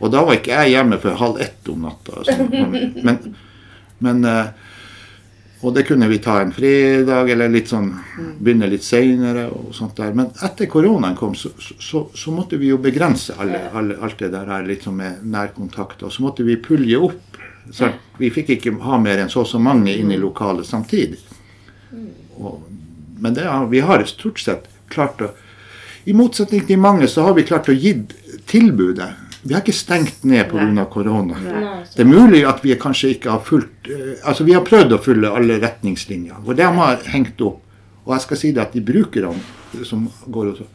Og 0.00 0.10
da 0.12 0.24
var 0.26 0.38
ikke 0.38 0.54
jeg 0.54 0.74
hjemme 0.74 0.98
før 1.02 1.18
halv 1.20 1.42
ett 1.44 1.68
om 1.70 1.84
natta. 1.86 2.20
Altså. 2.20 2.46
men, 3.06 3.18
men 4.04 4.24
eh, 4.28 4.46
Og 5.64 5.72
det 5.72 5.86
kunne 5.88 6.08
vi 6.10 6.18
ta 6.20 6.40
en 6.42 6.50
fredag, 6.52 7.30
eller 7.32 7.48
litt 7.48 7.70
sånn 7.72 7.86
begynne 8.36 8.66
litt 8.68 8.84
seinere. 8.84 9.46
Men 10.12 10.26
etter 10.44 10.68
koronaen 10.68 11.16
kom, 11.16 11.32
så, 11.34 11.54
så, 11.58 12.02
så 12.12 12.34
måtte 12.36 12.58
vi 12.60 12.68
jo 12.68 12.76
begrense 12.84 13.32
alle, 13.40 13.62
alle, 13.72 13.96
alt 13.96 14.18
det 14.20 14.28
der 14.34 14.50
her 14.50 14.66
liksom 14.68 14.98
med 15.00 15.22
nærkontakt. 15.24 16.04
Og 16.04 16.12
så 16.12 16.26
måtte 16.26 16.44
vi 16.44 16.58
pulje 16.60 17.00
opp. 17.00 17.38
Så 17.72 17.88
vi 18.18 18.28
fikk 18.34 18.52
ikke 18.58 18.74
ha 18.84 18.98
mer 19.00 19.22
enn 19.22 19.32
så 19.32 19.40
og 19.40 19.48
så 19.48 19.62
mange 19.62 19.94
inn 19.96 20.12
i 20.12 20.20
lokalet 20.20 20.68
samtidig. 20.68 21.22
Og, 22.36 22.60
men 23.24 23.32
det, 23.32 23.48
vi 23.72 23.80
har 23.80 24.04
stort 24.10 24.44
sett 24.44 24.68
klart 24.92 25.22
å 25.24 25.32
I 26.04 26.12
motsetning 26.12 26.66
til 26.68 26.76
mange 26.76 27.06
så 27.08 27.22
har 27.24 27.32
vi 27.38 27.46
klart 27.48 27.70
å 27.72 27.72
gi 27.72 27.94
tilbudet. 28.50 29.08
Vi 29.44 29.52
har 29.52 29.60
ikke 29.60 29.76
stengt 29.76 30.22
ned 30.24 30.46
pga. 30.48 30.84
korona. 30.90 31.36
Det 31.94 32.00
er 32.00 32.08
mulig 32.08 32.44
at 32.48 32.62
vi 32.64 32.74
kanskje 32.80 33.10
ikke 33.14 33.30
har 33.30 33.42
fulgt 33.44 33.90
eh, 33.92 34.14
Altså 34.24 34.44
vi 34.44 34.54
har 34.56 34.64
prøvd 34.64 34.96
å 34.96 35.00
følge 35.04 35.32
alle 35.36 35.58
retningslinjer. 35.60 36.40
Og 36.44 36.56
de 36.56 36.62
har 36.78 37.04
hengt 37.12 37.40
opp. 37.44 37.60
Og 38.04 38.14
jeg 38.14 38.24
skal 38.24 38.40
si 38.40 38.52
det 38.52 38.62
at 38.62 38.72
de 38.76 38.80
brukerne 38.84 39.84
som 39.84 40.08
går 40.26 40.50
og 40.52 40.56
så 40.62 40.66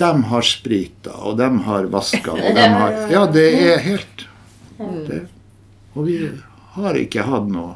De 0.00 0.22
har 0.30 0.42
sprita, 0.48 1.12
og 1.12 1.36
de 1.36 1.48
har 1.66 1.88
vaska, 1.92 2.32
og 2.32 2.54
de 2.58 2.68
har 2.76 2.96
Ja, 3.12 3.26
det 3.26 3.48
er 3.60 3.82
helt 3.84 4.26
det, 5.08 5.26
Og 5.94 6.06
vi 6.06 6.16
har 6.76 6.96
ikke 6.96 7.26
hatt 7.26 7.48
noe 7.52 7.74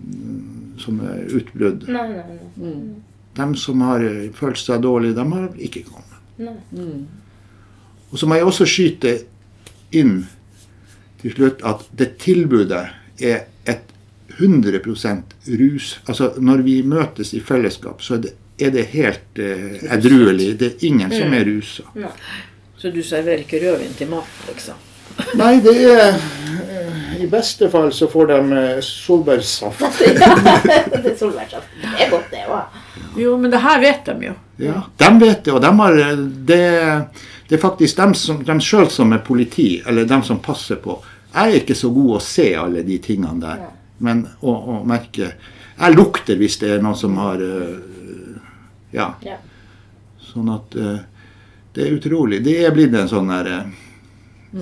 mm, 0.00 0.74
sånne 0.80 1.12
utbrudd. 1.36 1.86
Nei. 1.92 2.08
De 3.36 3.46
som 3.60 3.82
har 3.86 4.02
følt 4.34 4.58
seg 4.58 4.82
dårlig, 4.82 5.14
de 5.14 5.26
har 5.34 5.50
ikke 5.68 5.84
kommet. 5.86 6.18
nei. 6.40 6.56
Og 8.10 8.18
så 8.18 8.26
må 8.26 8.38
jeg 8.38 8.48
også 8.48 8.66
skyte 8.68 9.14
inn 9.96 10.20
til 11.20 11.34
slutt 11.36 11.64
at 11.66 11.86
det 11.96 12.12
tilbudet 12.22 12.84
er 13.20 13.46
et 13.68 13.90
100% 14.38 15.34
rus... 15.60 15.94
Altså 16.08 16.32
når 16.40 16.62
vi 16.66 16.76
møtes 16.86 17.34
i 17.36 17.42
fellesskap, 17.44 18.02
så 18.02 18.16
er 18.16 18.22
det, 18.26 18.36
er 18.60 18.74
det 18.74 18.86
helt 18.94 19.40
eh, 19.42 19.80
edruelig. 19.96 20.54
Det 20.60 20.72
er 20.72 20.86
ingen 20.88 21.12
som 21.12 21.34
er 21.36 21.44
rusa. 21.48 21.86
Ja. 21.98 22.12
Så 22.80 22.92
du 22.94 23.02
serverer 23.04 23.44
ikke 23.44 23.60
rødvin 23.60 23.92
til 23.98 24.08
mat, 24.08 24.38
liksom? 24.48 24.86
Nei, 25.36 25.56
det 25.60 25.74
er 25.84 26.14
eh, 26.14 27.16
I 27.20 27.26
beste 27.28 27.68
fall 27.72 27.90
så 27.92 28.08
får 28.10 28.30
de 28.30 28.38
eh, 28.60 28.78
solbærsaft. 28.84 29.82
Ja, 30.20 30.30
det 30.94 31.12
er 31.12 31.18
solbærsaft. 31.18 31.74
Det 31.82 32.06
er 32.06 32.12
godt, 32.12 32.30
det 32.32 32.46
òg. 32.48 32.78
Jo, 33.20 33.34
men 33.40 33.52
det 33.52 33.60
her 33.60 33.82
vet 33.82 34.06
de 34.06 34.30
jo. 34.30 34.36
Ja, 34.60 34.78
de 35.02 35.10
vet 35.20 35.44
det, 35.44 35.52
og 35.52 35.60
de 35.64 35.72
har 35.82 36.00
eh, 36.06 36.24
det, 36.48 36.64
det 37.50 37.56
er 37.56 37.60
faktisk 37.60 37.96
dem, 37.96 38.12
som, 38.14 38.44
dem 38.46 38.60
sjøl 38.62 38.86
som 38.94 39.10
er 39.10 39.24
politi, 39.26 39.80
eller 39.82 40.04
dem 40.06 40.20
som 40.22 40.38
passer 40.38 40.76
på. 40.78 40.94
Jeg 41.32 41.48
er 41.48 41.56
ikke 41.58 41.74
så 41.74 41.88
god 41.90 42.12
å 42.14 42.20
se 42.22 42.44
alle 42.54 42.84
de 42.86 42.98
tingene 43.02 43.42
der, 43.42 43.64
men 44.06 44.20
å, 44.38 44.52
å 44.54 44.76
merke 44.86 45.32
Jeg 45.80 45.96
lukter 45.96 46.38
hvis 46.38 46.60
det 46.60 46.70
er 46.76 46.84
noen 46.84 46.98
som 47.00 47.16
har 47.18 47.42
uh, 47.42 48.36
Ja. 48.94 49.08
Ja. 49.26 49.40
Sånn 50.28 50.52
at 50.54 50.76
uh, 50.78 51.00
det 51.74 51.88
er 51.88 51.96
utrolig. 51.96 52.38
Det 52.46 52.54
er 52.62 52.70
blitt 52.76 52.94
en 52.94 53.10
sånn 53.10 53.32
der 53.32 53.50
eh, 53.50 53.82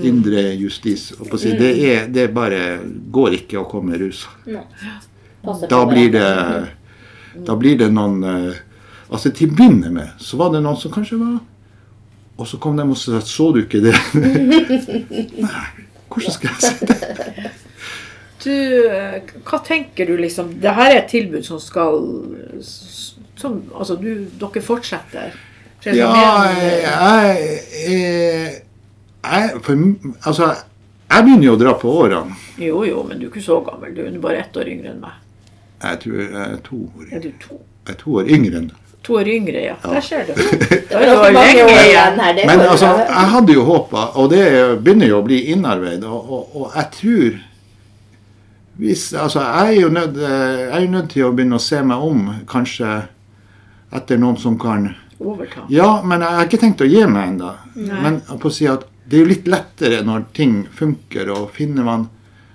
indre 0.08 0.46
justis. 0.56 1.10
Si. 1.12 1.52
Det, 1.60 1.70
er, 1.90 2.08
det 2.08 2.26
bare 2.32 2.80
går 3.12 3.36
ikke 3.42 3.60
å 3.60 3.66
komme 3.68 4.00
rusa. 4.00 4.32
Da 5.68 5.82
blir 5.92 6.12
det. 6.16 6.32
Da 7.44 7.56
blir 7.56 7.78
det 7.84 7.92
noen 7.92 8.24
Altså 9.08 9.30
Til 9.32 9.48
å 9.48 9.56
begynne 9.56 9.88
med 9.92 10.20
så 10.20 10.36
var 10.40 10.50
det 10.52 10.60
noen 10.60 10.76
som 10.76 10.92
kanskje 10.92 11.16
var 11.20 11.38
Og 12.38 12.46
så 12.46 12.58
kom 12.62 12.76
de 12.78 12.84
og 12.86 12.96
sa 12.98 13.18
Så 13.26 13.50
du 13.54 13.60
ikke 13.64 13.80
det? 13.82 13.94
Nei, 15.44 15.64
hvordan 16.08 16.34
skal 16.36 16.52
jeg 16.52 16.60
si 16.62 16.86
det? 16.86 17.50
du, 18.44 18.52
eh, 18.94 19.16
hva 19.48 19.58
tenker 19.66 20.06
du 20.06 20.14
liksom 20.20 20.52
Det 20.62 20.74
her 20.76 20.92
er 20.92 21.00
et 21.02 21.10
tilbud 21.10 21.42
som 21.46 21.58
skal 21.62 21.98
som, 23.38 23.58
Altså, 23.74 23.96
du, 23.98 24.26
dere 24.40 24.62
fortsetter? 24.62 25.34
Ja, 25.86 26.08
jeg, 26.50 26.80
jeg, 26.82 28.62
jeg, 29.24 29.60
for, 29.62 29.82
Altså, 30.26 30.48
jeg 31.08 31.24
begynner 31.24 31.46
jo 31.46 31.54
å 31.54 31.60
dra 31.60 31.72
på 31.80 31.92
årene. 32.02 32.34
Jo, 32.60 32.82
jo, 32.84 33.02
men 33.06 33.20
du 33.20 33.28
er 33.28 33.30
ikke 33.30 33.44
så 33.44 33.60
gammel. 33.64 33.94
Du 33.96 34.02
er 34.04 34.18
bare 34.20 34.42
ett 34.42 34.58
år 34.58 34.68
yngre 34.74 34.90
enn 34.92 34.98
meg. 35.00 35.14
Jeg 35.84 36.00
tror 36.02 36.18
jeg 36.18 36.34
er 36.42 36.58
to 36.66 36.80
år, 36.90 37.06
Er 37.14 37.22
du 37.22 37.30
to? 37.40 37.60
jeg 37.86 37.94
er 37.94 37.98
to 38.02 38.16
år 38.18 38.28
yngre 38.34 38.58
enn 38.60 38.68
deg. 38.72 38.87
To 39.06 39.18
år 39.20 39.28
yngre, 39.30 39.60
ja. 39.62 39.76
Der 39.82 40.00
ser 40.04 40.24
du. 40.26 40.32
Det 40.88 40.94
var 40.94 41.00
det 41.00 41.06
ganske 41.06 41.32
mange 41.32 41.52
lenge 41.54 41.64
år 41.64 41.82
igjen. 41.86 42.20
her. 42.20 42.32
Det 42.34 42.46
Men 42.46 42.60
altså, 42.60 42.86
jeg 42.86 43.28
hadde 43.34 43.52
jo 43.52 43.64
håpa, 43.64 44.06
og 44.14 44.30
det 44.32 44.44
begynner 44.82 45.12
jo 45.12 45.20
å 45.20 45.26
bli 45.26 45.42
innarbeid, 45.52 46.04
og, 46.04 46.32
og, 46.32 46.56
og 46.56 46.72
jeg 46.76 46.90
tror 46.98 47.38
hvis, 48.78 49.08
altså, 49.14 49.42
jeg, 49.42 49.76
er 49.76 49.80
jo 49.80 49.88
nødt, 49.90 50.18
jeg 50.22 50.70
er 50.70 50.82
jo 50.84 50.90
nødt 50.90 51.08
til 51.10 51.24
å 51.26 51.32
begynne 51.34 51.58
å 51.58 51.62
se 51.62 51.80
meg 51.82 52.04
om, 52.04 52.28
kanskje 52.46 52.92
etter 53.90 54.20
noen 54.20 54.38
som 54.38 54.58
kan 54.60 54.92
Overta. 55.18 55.64
Ja, 55.68 56.02
men 56.06 56.22
jeg 56.22 56.36
har 56.36 56.46
ikke 56.46 56.60
tenkt 56.62 56.82
å 56.84 56.86
gi 56.86 57.00
meg 57.10 57.32
ennå. 57.32 57.48
Men 57.74 58.20
på 58.38 58.50
å 58.50 58.54
si 58.54 58.68
at 58.70 58.84
det 59.08 59.16
er 59.16 59.24
jo 59.24 59.30
litt 59.32 59.48
lettere 59.50 60.02
når 60.06 60.28
ting 60.36 60.60
funker, 60.70 61.32
og 61.34 61.50
finner 61.56 61.86
man 61.86 62.06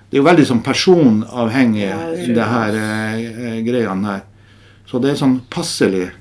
Det 0.08 0.20
er 0.20 0.22
jo 0.22 0.28
veldig 0.28 0.44
sånn 0.46 0.60
personavhengig, 0.62 1.88
Ja, 1.88 1.96
det 2.14 2.34
det 2.38 2.46
her 2.46 2.76
eh, 2.78 3.14
eh, 3.18 3.56
greiene 3.66 4.12
her. 4.12 4.20
Så 4.86 5.00
det 5.02 5.10
er 5.10 5.16
sånn 5.18 5.40
passelig 5.50 6.12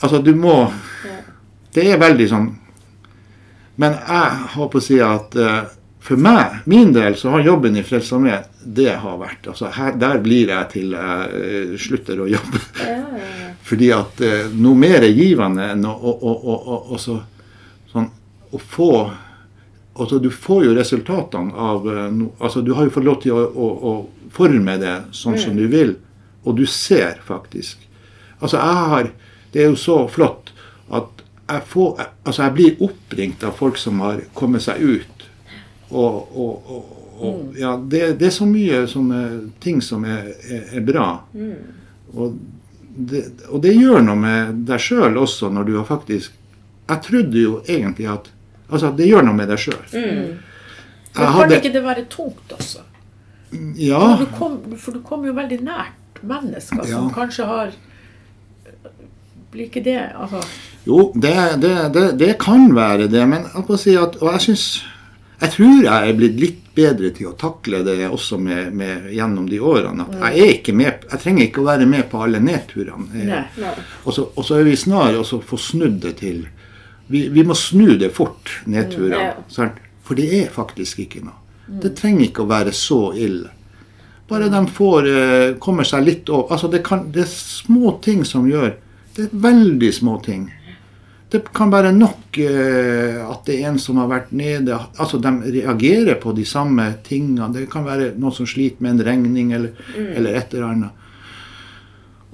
Altså, 0.00 0.18
du 0.22 0.34
må 0.36 0.72
Det 1.74 1.86
er 1.88 2.00
veldig 2.00 2.28
sånn 2.28 2.50
Men 3.80 3.96
jeg 3.96 4.46
har 4.56 4.70
på 4.72 4.80
å 4.80 4.84
si 4.84 4.98
at 5.04 5.36
eh, 5.40 5.64
for 6.06 6.22
meg, 6.22 6.60
min 6.70 6.92
del, 6.94 7.16
så 7.18 7.32
har 7.34 7.42
jobben 7.42 7.74
i 7.76 7.82
Frelsesarmeen 7.82 8.44
det 8.76 8.92
har 9.02 9.16
vært 9.18 9.48
altså 9.50 9.72
her, 9.74 9.96
Der 9.98 10.20
blir 10.22 10.52
jeg 10.52 10.70
til 10.70 10.94
jeg 10.94 11.40
eh, 11.40 11.72
slutter 11.82 12.22
å 12.22 12.28
jobbe. 12.30 12.60
Ja, 12.78 12.94
ja, 12.94 13.24
ja. 13.40 13.48
Fordi 13.68 13.88
at 13.94 14.22
eh, 14.22 14.52
noe 14.54 14.78
mer 14.78 15.02
er 15.02 15.10
givende 15.10 15.66
enn 15.72 15.82
å, 15.88 15.92
å, 15.92 16.32
å, 16.54 16.78
å, 16.94 17.00
så, 17.02 17.18
sånn, 17.90 18.06
få 18.70 18.90
altså 19.96 20.20
Du 20.22 20.30
får 20.30 20.64
jo 20.68 20.76
resultatene 20.76 21.52
av 21.56 21.86
altså 21.90 22.62
Du 22.62 22.74
har 22.76 22.86
jo 22.86 22.94
fått 22.94 23.06
lov 23.08 23.18
til 23.24 23.34
å, 23.34 23.94
forme 24.36 24.76
det 24.78 24.94
sånn 25.16 25.38
som 25.40 25.56
du 25.56 25.64
vil, 25.72 25.94
og 26.44 26.58
du 26.58 26.66
ser 26.68 27.22
faktisk. 27.24 27.80
Altså 28.36 28.58
jeg 28.60 28.88
har 28.92 29.08
Det 29.56 29.62
er 29.64 29.70
jo 29.72 29.78
så 29.80 30.02
flott 30.12 30.50
at 30.92 31.22
jeg 31.46 31.62
får 31.70 32.00
Altså 32.26 32.42
jeg 32.42 32.54
blir 32.56 32.80
oppringt 32.84 33.44
av 33.46 33.54
folk 33.56 33.78
som 33.80 34.02
har 34.04 34.20
kommet 34.36 34.64
seg 34.64 34.82
ut. 34.82 35.26
Og, 35.88 36.36
og, 36.36 36.72
og, 36.74 36.88
og 37.22 37.56
ja, 37.56 37.76
det, 37.78 38.02
det 38.20 38.28
er 38.28 38.34
så 38.34 38.48
mye 38.50 38.82
sånne 38.90 39.20
ting 39.62 39.78
som 39.80 40.04
er, 40.04 40.32
er, 40.44 40.64
er 40.76 40.84
bra. 40.84 41.06
Og 42.12 42.36
det, 42.96 43.22
og 43.48 43.62
det 43.62 43.76
gjør 43.76 44.02
noe 44.04 44.18
med 44.18 44.60
deg 44.68 44.82
sjøl 44.82 45.16
også, 45.20 45.48
når 45.52 45.68
du 45.68 45.72
har 45.76 45.86
faktisk 45.88 46.34
Jeg 46.88 47.02
trodde 47.04 47.40
jo 47.40 47.60
egentlig 47.64 48.10
at 48.10 48.32
Altså, 48.66 48.90
det 48.98 49.06
gjør 49.06 49.22
noe 49.28 49.38
med 49.38 49.48
deg 49.52 49.60
sjøl. 49.62 49.82
Men 49.94 50.34
kan 51.14 51.52
ikke 51.54 51.70
det 51.72 51.82
være 51.84 52.04
tungt, 52.10 52.50
også? 52.52 52.82
Ja. 53.78 54.00
For 54.02 54.24
du, 54.24 54.32
kom, 54.34 54.56
for 54.74 54.96
du 54.96 55.04
kommer 55.06 55.30
jo 55.30 55.36
veldig 55.36 55.60
nært 55.64 56.18
mennesker 56.26 56.82
som 56.90 57.12
kanskje 57.14 57.46
har 57.46 57.70
Blir 59.56 59.70
ikke 59.70 59.84
det 59.86 59.96
altså, 60.12 60.42
Jo, 60.84 61.10
det, 61.14 61.32
det, 61.62 61.72
det, 61.94 62.04
det 62.20 62.34
kan 62.42 62.68
være 62.76 63.08
det, 63.08 63.24
men 63.28 63.48
jeg 63.48 63.64
må 63.68 63.80
si 63.80 63.96
at 63.96 64.18
Og 64.20 64.28
jeg 64.34 64.44
syns 64.50 64.66
Jeg 65.40 65.54
tror 65.54 65.86
jeg 65.86 66.10
er 66.10 66.18
blitt 66.18 66.40
litt 66.42 66.62
bedre 66.76 67.08
til 67.16 67.30
å 67.30 67.36
takle 67.40 67.80
det 67.86 68.02
også 68.04 68.36
med, 68.36 68.74
med, 68.76 69.06
gjennom 69.16 69.46
de 69.48 69.56
årene. 69.64 70.04
At 70.04 70.26
jeg 70.26 70.42
er 70.44 70.50
ikke 70.58 70.74
med 70.76 71.06
Jeg 71.08 71.22
trenger 71.22 71.46
ikke 71.46 71.62
å 71.62 71.70
være 71.70 71.86
med 71.88 72.04
på 72.12 72.20
alle 72.20 72.40
nedturene. 72.44 73.24
Nei. 73.30 73.70
Og 74.04 74.12
så, 74.12 74.26
er 74.58 74.66
vi 74.68 74.76
snare 74.76 75.22
å 75.22 75.40
få 75.40 75.56
snudd 75.56 76.02
det 76.04 76.18
til 76.20 76.42
vi, 77.08 77.28
vi 77.32 77.44
må 77.46 77.54
snu 77.56 77.94
det 77.96 78.10
fort, 78.12 78.58
nedturene. 78.68 79.38
Ja. 79.56 79.68
For 80.04 80.18
det 80.18 80.26
er 80.36 80.52
faktisk 80.52 81.00
ikke 81.06 81.22
noe. 81.24 81.38
Det 81.80 81.94
trenger 81.98 82.28
ikke 82.28 82.44
å 82.44 82.50
være 82.50 82.74
så 82.76 83.00
ille. 83.16 83.54
Bare 84.28 84.50
de 84.50 84.60
får 84.74 85.08
eh, 85.10 85.50
kommer 85.62 85.86
seg 85.86 86.04
litt 86.04 86.30
over 86.34 86.52
altså 86.52 86.68
det, 86.70 86.82
kan, 86.86 87.04
det 87.14 87.22
er 87.22 87.30
små 87.30 87.94
ting 88.02 88.24
som 88.26 88.48
gjør 88.50 88.74
Det 89.16 89.24
er 89.24 89.42
veldig 89.46 89.92
små 89.94 90.18
ting. 90.24 90.50
Det 91.32 91.40
kan 91.56 91.72
være 91.72 91.90
nok 91.96 92.38
eh, 92.38 93.16
at 93.26 93.48
det 93.48 93.56
er 93.56 93.70
en 93.70 93.80
som 93.82 93.98
har 93.98 94.10
vært 94.10 94.28
nede 94.36 94.76
altså 94.76 95.18
De 95.18 95.32
reagerer 95.56 96.20
på 96.22 96.34
de 96.36 96.44
samme 96.46 96.84
tingene. 97.06 97.48
Det 97.54 97.66
kan 97.72 97.86
være 97.86 98.12
noen 98.14 98.36
som 98.36 98.46
sliter 98.46 98.84
med 98.84 98.94
en 98.94 99.06
regning 99.08 99.50
eller, 99.56 99.74
eller 99.96 100.38
et 100.38 100.54
eller 100.54 100.68
annet. 100.68 101.02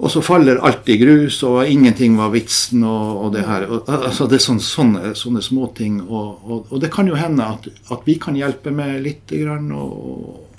Og 0.03 0.11
så 0.11 0.21
faller 0.25 0.59
alt 0.65 0.89
i 0.91 0.97
grus, 0.99 1.37
og 1.47 1.69
ingenting 1.69 2.17
var 2.19 2.33
vitsen. 2.33 2.83
og, 2.83 3.25
og 3.25 3.33
Det 3.33 3.45
her. 3.47 3.67
Og, 3.69 3.87
altså 3.87 4.27
det 4.27 4.39
er 4.41 4.45
sånne, 4.45 4.65
sånne, 4.67 5.13
sånne 5.15 5.43
småting. 5.45 6.01
Og, 6.03 6.49
og, 6.65 6.73
det 6.83 6.91
kan 6.91 7.07
jo 7.07 7.15
hende 7.15 7.45
at, 7.45 7.69
at 7.93 8.03
vi 8.05 8.17
kan 8.19 8.35
hjelpe 8.35 8.73
med 8.75 8.99
litt. 9.05 9.31
Grann, 9.31 9.71
og, 9.71 10.49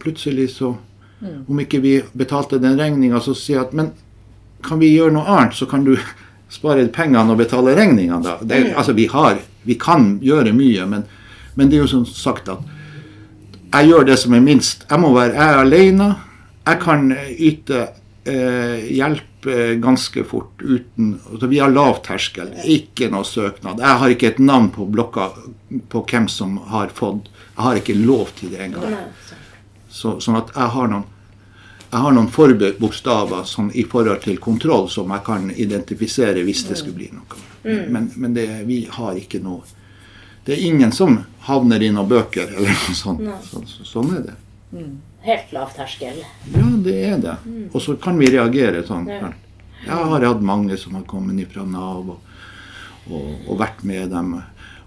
plutselig 0.00 0.54
så 0.56 0.74
Om 1.22 1.60
ikke 1.62 1.78
vi 1.78 1.90
betalte 2.18 2.58
den 2.58 2.74
regninga, 2.74 3.20
så 3.22 3.30
sier 3.38 3.60
jeg 3.60 3.66
at 3.68 3.74
men 3.78 3.92
kan 4.64 4.80
vi 4.82 4.92
gjøre 4.94 5.16
noe 5.16 5.26
annet, 5.28 5.56
så 5.58 5.68
kan 5.70 5.84
du 5.86 5.96
spare 6.52 6.84
pengene 6.92 7.32
og 7.32 7.40
betale 7.40 7.74
regningene, 7.76 8.22
da. 8.24 8.36
Det, 8.42 8.62
altså 8.76 8.94
vi 8.96 9.08
har, 9.10 9.40
vi 9.66 9.78
kan 9.80 10.16
gjøre 10.22 10.52
mye, 10.56 10.86
men, 10.88 11.06
men 11.56 11.70
det 11.70 11.78
er 11.78 11.84
jo 11.86 11.92
som 11.96 12.06
sagt 12.08 12.50
at 12.52 12.62
jeg 13.72 13.88
gjør 13.88 14.04
det 14.04 14.18
som 14.20 14.34
er 14.36 14.44
minst. 14.44 14.84
Jeg 14.90 15.00
må 15.00 15.14
være 15.14 15.32
jeg 15.32 15.48
er 15.48 15.60
alene. 15.62 16.08
Jeg 16.66 16.80
kan 16.82 17.06
yte 17.32 17.78
eh, 18.28 18.82
hjelp 18.92 19.48
eh, 19.48 19.72
ganske 19.82 20.24
fort 20.28 20.60
uten 20.60 21.14
altså 21.30 21.48
Vi 21.50 21.60
har 21.62 21.72
lav 21.72 22.02
terskel, 22.04 22.52
ikke 22.68 23.08
noe 23.12 23.24
søknad. 23.26 23.80
Jeg 23.80 24.02
har 24.02 24.12
ikke 24.12 24.28
et 24.34 24.42
navn 24.44 24.68
på 24.74 24.86
blokka 24.92 25.30
på 25.88 26.04
hvem 26.10 26.28
som 26.28 26.58
har 26.68 26.92
fått. 26.94 27.32
Jeg 27.54 27.64
har 27.64 27.80
ikke 27.80 27.96
lov 27.96 28.34
til 28.36 28.52
det 28.52 28.60
engang. 28.68 29.00
Så, 29.88 30.18
sånn 30.20 30.38
at 30.40 30.52
jeg 30.52 30.76
har 30.76 30.92
noen 30.92 31.08
jeg 31.92 32.00
har 32.00 32.14
noen 32.16 32.28
forbokstaver 32.32 33.44
sånn, 33.44 33.68
i 33.76 33.84
forhold 33.84 34.22
til 34.24 34.38
kontroll 34.40 34.86
som 34.88 35.10
jeg 35.12 35.24
kan 35.26 35.50
identifisere 35.52 36.40
hvis 36.46 36.64
det 36.70 36.78
skulle 36.80 36.96
bli 36.96 37.08
noe. 37.12 37.40
Men, 37.62 38.08
men 38.16 38.36
det, 38.36 38.46
vi 38.66 38.86
har 38.90 39.18
ikke 39.20 39.38
noe 39.38 39.60
Det 40.42 40.56
er 40.56 40.62
ingen 40.66 40.90
som 40.90 41.20
havner 41.46 41.82
i 41.84 41.92
noen 41.94 42.08
bøker 42.10 42.48
eller 42.56 42.72
noe 42.72 42.96
sånt. 42.98 43.20
Så, 43.46 43.60
så, 43.70 43.84
sånn 43.86 44.16
er 44.16 44.24
det. 44.26 44.34
Helt 45.22 45.52
lav 45.54 45.70
terskel. 45.76 46.18
Ja, 46.50 46.64
det 46.82 46.96
er 47.12 47.20
det. 47.22 47.36
Og 47.70 47.78
så 47.84 47.94
kan 48.00 48.18
vi 48.18 48.32
reagere 48.32 48.82
sånn. 48.88 49.06
Ja. 49.12 49.30
Jeg 49.84 50.08
har 50.10 50.26
hatt 50.26 50.42
mange 50.42 50.80
som 50.80 50.96
har 50.98 51.04
kommet 51.06 51.52
fra 51.52 51.62
Nav 51.68 52.10
og, 52.16 52.34
og, 53.06 53.28
og 53.46 53.60
vært 53.60 53.84
med 53.86 54.10
dem 54.10 54.34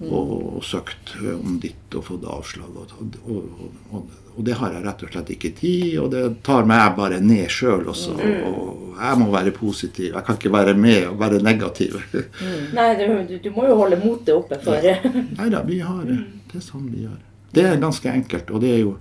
og, 0.04 0.32
og 0.58 0.64
søkt 0.66 1.16
om 1.32 1.58
ditt 1.64 1.96
og 1.96 2.06
fått 2.10 2.28
avslag. 2.30 2.76
Og, 2.76 3.18
og, 3.32 3.68
og, 3.92 4.16
og 4.36 4.48
det 4.48 4.58
har 4.60 4.74
jeg 4.76 4.84
rett 4.84 5.04
og 5.06 5.14
slett 5.14 5.32
ikke 5.36 5.52
tid, 5.56 5.88
og 6.04 6.10
det 6.14 6.24
tar 6.46 6.68
meg 6.68 6.98
bare 6.98 7.22
ned 7.24 7.48
sjøl 7.52 7.88
også. 7.94 8.18
Og 8.50 9.00
jeg 9.00 9.22
må 9.22 9.30
være 9.34 9.56
positiv. 9.56 10.12
Jeg 10.12 10.28
kan 10.28 10.40
ikke 10.40 10.54
være 10.54 10.76
med 10.80 11.08
og 11.12 11.20
være 11.22 11.42
negativ. 11.46 12.00
Nei, 12.78 12.90
du, 13.00 13.38
du 13.40 13.52
må 13.56 13.70
jo 13.70 13.80
holde 13.84 14.02
motet 14.04 14.36
oppe 14.36 14.60
for 14.64 14.84
Nei 14.84 15.50
da, 15.54 15.64
vi 15.68 15.80
har 15.84 16.04
det. 16.08 16.20
Det 16.52 16.62
er 16.62 16.66
sånn 16.66 16.90
vi 16.92 17.06
gjør. 17.06 17.20
Det 17.56 17.64
er 17.64 17.78
ganske 17.80 18.12
enkelt, 18.12 18.50
og 18.52 18.64
det 18.64 18.74
er 18.76 18.82
jo 18.84 18.98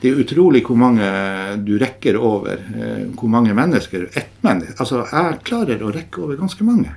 det 0.00 0.08
er 0.10 0.20
utrolig 0.22 0.62
hvor 0.64 0.78
mange 0.80 1.04
du 1.64 1.74
rekker 1.78 2.16
over. 2.16 2.56
eh, 2.74 3.02
Hvor 3.14 3.28
mange 3.28 3.52
mennesker. 3.54 4.06
Ett 4.16 4.38
menneske. 4.42 4.74
Altså, 4.80 5.02
jeg 5.12 5.40
klarer 5.44 5.82
å 5.84 5.90
rekke 5.92 6.22
over 6.24 6.36
ganske 6.40 6.64
mange. 6.64 6.92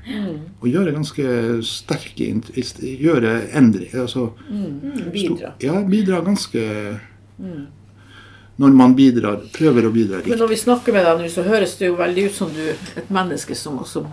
Og 0.62 0.70
gjøre 0.72 0.94
ganske 0.96 1.26
sterke 1.68 2.30
Gjøre 3.02 3.34
endringer. 3.60 4.06
Altså, 4.06 4.30
bidra. 5.12 5.54
ja, 5.60 5.82
bidra 5.84 6.22
ganske 6.24 6.63
Når 8.56 8.70
man 8.78 8.94
bidrar, 8.96 9.39
prøver 9.52 9.88
å 9.88 9.92
bidra 9.92 10.22
Men 10.28 10.38
når 10.38 10.50
vi 10.54 10.56
snakker 10.62 10.94
med 10.94 11.04
deg 11.08 11.20
nå, 11.24 11.30
så 11.34 11.44
høres 11.44 11.76
det 11.80 11.88
jo 11.89 11.96
veldig 11.98 12.26
ut 12.30 12.36
som 12.38 12.52
du 12.54 12.60
er 12.70 12.78
et 13.02 13.10
menneske 13.10 13.56
som 13.58 13.80
også 13.82 14.04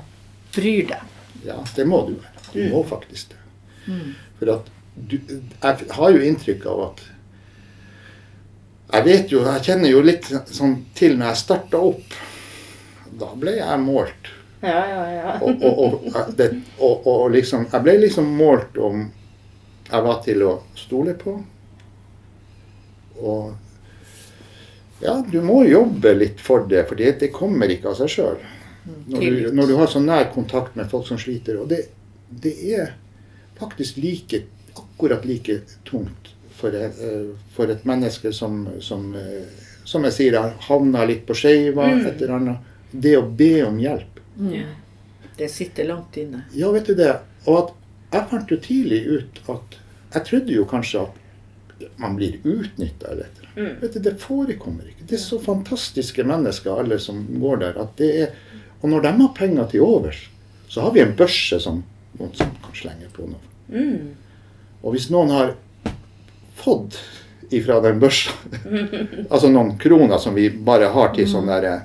bryr 0.57 0.87
deg. 0.89 1.03
Ja, 1.45 1.59
det 1.77 1.85
må 1.87 2.03
du 2.09 2.15
være. 2.17 2.41
Du 2.55 2.63
må 2.73 2.81
faktisk 2.89 3.35
det. 3.35 3.41
For 4.41 4.51
at 4.57 4.71
du, 4.97 5.19
jeg 5.21 5.91
har 5.95 6.11
jo 6.17 6.25
inntrykk 6.27 6.65
av 6.73 6.81
at 6.89 7.03
Jeg 8.91 9.05
vet 9.07 9.31
jo, 9.33 9.45
jeg 9.47 9.63
kjenner 9.69 9.93
jo 9.93 10.01
litt 10.03 10.27
sånn 10.51 10.77
til 10.99 11.17
når 11.19 11.31
jeg 11.33 11.41
starta 11.45 11.79
opp. 11.91 12.15
Da 13.21 13.29
ble 13.39 13.57
jeg 13.59 13.81
målt. 13.83 14.31
Ja, 14.63 14.81
ja, 14.89 15.03
ja. 15.15 15.35
Og, 15.47 15.63
og, 15.65 16.09
og, 16.11 16.33
det, 16.37 16.51
og, 16.85 17.31
liksom 17.33 17.63
Jeg 17.73 17.81
ble 17.87 17.95
liksom 18.03 18.27
målt 18.37 18.77
om 18.77 19.07
jeg 19.91 20.05
var 20.05 20.19
til 20.27 20.43
å 20.45 20.51
stole 20.79 21.15
på. 21.19 21.37
Og 23.21 23.55
ja, 25.01 25.15
du 25.33 25.39
må 25.45 25.63
jobbe 25.65 26.13
litt 26.19 26.41
for 26.45 26.67
det, 26.69 26.85
for 26.91 26.99
det, 27.01 27.31
kommer 27.33 27.73
ikke 27.73 27.89
av 27.93 27.97
seg 28.03 28.13
sjøl. 28.13 28.43
Når, 29.07 29.21
du- 29.21 29.53
når 29.57 29.71
du 29.71 29.77
har 29.79 29.89
så 29.93 30.01
nær 30.05 30.29
kontakt 30.35 30.77
med 30.77 30.91
folk 30.93 31.07
som 31.09 31.19
sliter. 31.21 31.57
Og 31.63 31.69
det, 31.73 31.87
det 32.29 32.53
er 32.77 32.93
faktisk 33.61 33.97
like, 34.01 34.45
akkurat 34.77 35.25
like 35.29 35.61
tungt 35.89 36.35
for, 36.61 36.77
eh, 36.77 37.33
for 37.55 37.73
et 37.73 37.85
menneske 37.89 38.33
som, 38.37 38.63
som, 38.85 39.11
eh, 39.17 39.67
som 39.89 40.05
jeg 40.09 40.17
sier, 40.17 40.39
har 40.39 40.55
havna 40.69 41.07
litt 41.09 41.27
på 41.29 41.37
skeiva, 41.39 41.89
et 41.97 42.21
eller 42.21 42.37
annet. 42.37 42.71
Det 42.91 43.17
å 43.19 43.25
be 43.25 43.53
om 43.67 43.79
hjelp. 43.81 44.21
Det 45.37 45.49
sitter 45.51 45.89
langt 45.89 46.17
inne. 46.21 46.45
Ja, 46.53 46.71
vet 46.75 46.91
du 46.91 46.95
det. 46.99 47.13
Og 47.47 47.59
at 47.63 47.75
jeg 48.13 48.29
fant 48.33 48.51
jo 48.51 48.59
tidlig 48.61 49.05
ut 49.07 49.41
at 49.49 49.77
Jeg 50.11 50.25
trodde 50.27 50.51
jo 50.51 50.65
kanskje 50.67 51.05
at 51.05 51.91
man 52.03 52.17
blir 52.19 52.41
utnytta 52.43 53.13
eller 53.13 53.29
et 53.29 53.37
eller 53.39 53.51
annet. 53.55 53.83
Vet 53.83 53.93
du, 53.95 53.99
det 54.03 54.13
forekommer 54.19 54.89
ikke. 54.91 55.05
Det 55.07 55.15
er 55.15 55.23
så 55.23 55.39
fantastiske 55.39 56.25
mennesker, 56.27 56.81
alle 56.83 56.99
som 56.99 57.21
går 57.39 57.61
der. 57.63 57.79
at 57.79 57.93
det 57.97 58.09
er, 58.25 58.35
Og 58.83 58.91
når 58.91 59.03
de 59.03 59.13
har 59.21 59.35
penger 59.37 59.69
til 59.71 59.85
overs, 59.87 60.31
så 60.69 60.81
har 60.81 60.91
vi 60.91 61.01
en 61.01 61.15
børse 61.15 61.61
som 61.61 61.85
noen 62.19 62.35
som 62.35 62.51
kan 62.65 62.75
slenge 62.75 63.09
på 63.15 63.29
noe. 63.29 63.41
Mm. 63.69 64.17
Og 64.83 64.95
hvis 64.95 65.11
noen 65.13 65.31
har 65.31 65.55
fått 66.65 66.99
ifra 67.51 67.81
den 67.83 67.99
børsa, 68.01 68.31
altså 69.33 69.49
noen 69.51 69.73
kroner 69.81 70.19
som 70.23 70.35
vi 70.39 70.49
bare 70.51 70.91
har 70.95 71.11
til 71.17 71.27
sånn 71.29 71.49
derre 71.51 71.81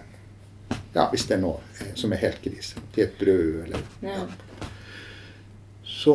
Ja, 0.95 1.07
hvis 1.11 1.25
det 1.27 1.35
er 1.35 1.41
noe 1.41 1.57
eh, 1.81 1.89
som 1.99 2.13
er 2.15 2.21
helt 2.21 2.38
krise. 2.43 2.79
Til 2.95 3.03
et 3.03 3.17
brød 3.19 3.65
eller 3.65 3.81
Ja. 4.05 4.21
Så, 5.83 6.13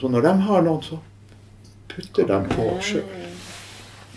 så 0.00 0.08
når 0.08 0.22
de 0.26 0.32
har 0.48 0.62
noen, 0.66 0.82
så 0.84 0.98
putter 1.88 2.26
de 2.28 2.40
på 2.52 2.66
sjøl. 2.84 3.06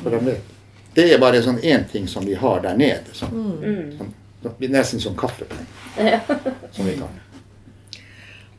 For 0.01 0.11
de 0.11 0.19
vet. 0.25 0.51
Det 0.95 1.05
er 1.13 1.19
bare 1.19 1.39
sånn 1.43 1.61
én 1.63 1.83
ting 1.91 2.07
som 2.11 2.25
vi 2.27 2.35
har 2.39 2.59
der 2.63 2.75
nede. 2.79 3.13
Sånn, 3.15 3.31
Mm. 3.61 3.97
sånn, 3.97 4.11
det 4.43 4.51
blir 4.59 4.69
nesten 4.75 4.99
som 5.03 5.15
kaffepenger. 5.15 5.65
Ja. 5.99 6.19
Som 6.71 6.85
vi 6.87 6.97
kan. 6.99 7.09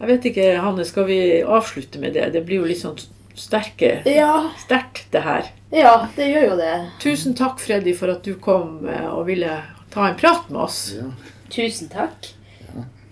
Jeg 0.00 0.08
vet 0.10 0.24
ikke, 0.32 0.48
Hanne, 0.60 0.84
skal 0.84 1.06
vi 1.08 1.20
avslutte 1.42 1.98
med 2.00 2.12
det? 2.16 2.30
Det 2.32 2.42
blir 2.44 2.60
jo 2.60 2.66
litt 2.68 2.80
sånn 2.82 2.96
sterke, 3.36 4.02
ja. 4.08 4.50
sterkt, 4.58 5.06
det 5.12 5.22
her. 5.24 5.50
Ja, 5.74 5.94
det 6.16 6.28
gjør 6.30 6.46
jo 6.50 6.56
det. 6.60 6.74
Tusen 7.02 7.34
takk, 7.36 7.60
Freddy, 7.60 7.94
for 7.98 8.12
at 8.14 8.24
du 8.26 8.36
kom 8.40 8.86
eh, 8.88 9.06
og 9.10 9.26
ville 9.28 9.58
ta 9.92 10.08
en 10.08 10.18
prat 10.18 10.48
med 10.50 10.62
oss. 10.66 10.80
Ja, 10.96 11.10
Tusen 11.52 11.90
takk. 11.92 12.32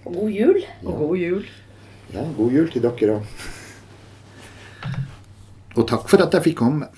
Og 0.05 0.17
god 0.19 0.31
jul. 0.35 0.65
Og 0.85 0.99
god 1.01 1.17
jul. 1.19 1.45
ja, 2.13 2.25
god 2.37 2.53
jul 2.53 2.71
til 2.73 2.83
dere 2.85 3.19
òg. 3.19 3.23
Og 5.75 5.87
takk 5.91 6.09
for 6.11 6.23
at 6.23 6.35
jeg 6.37 6.45
fikk 6.51 6.61
komme. 6.61 6.91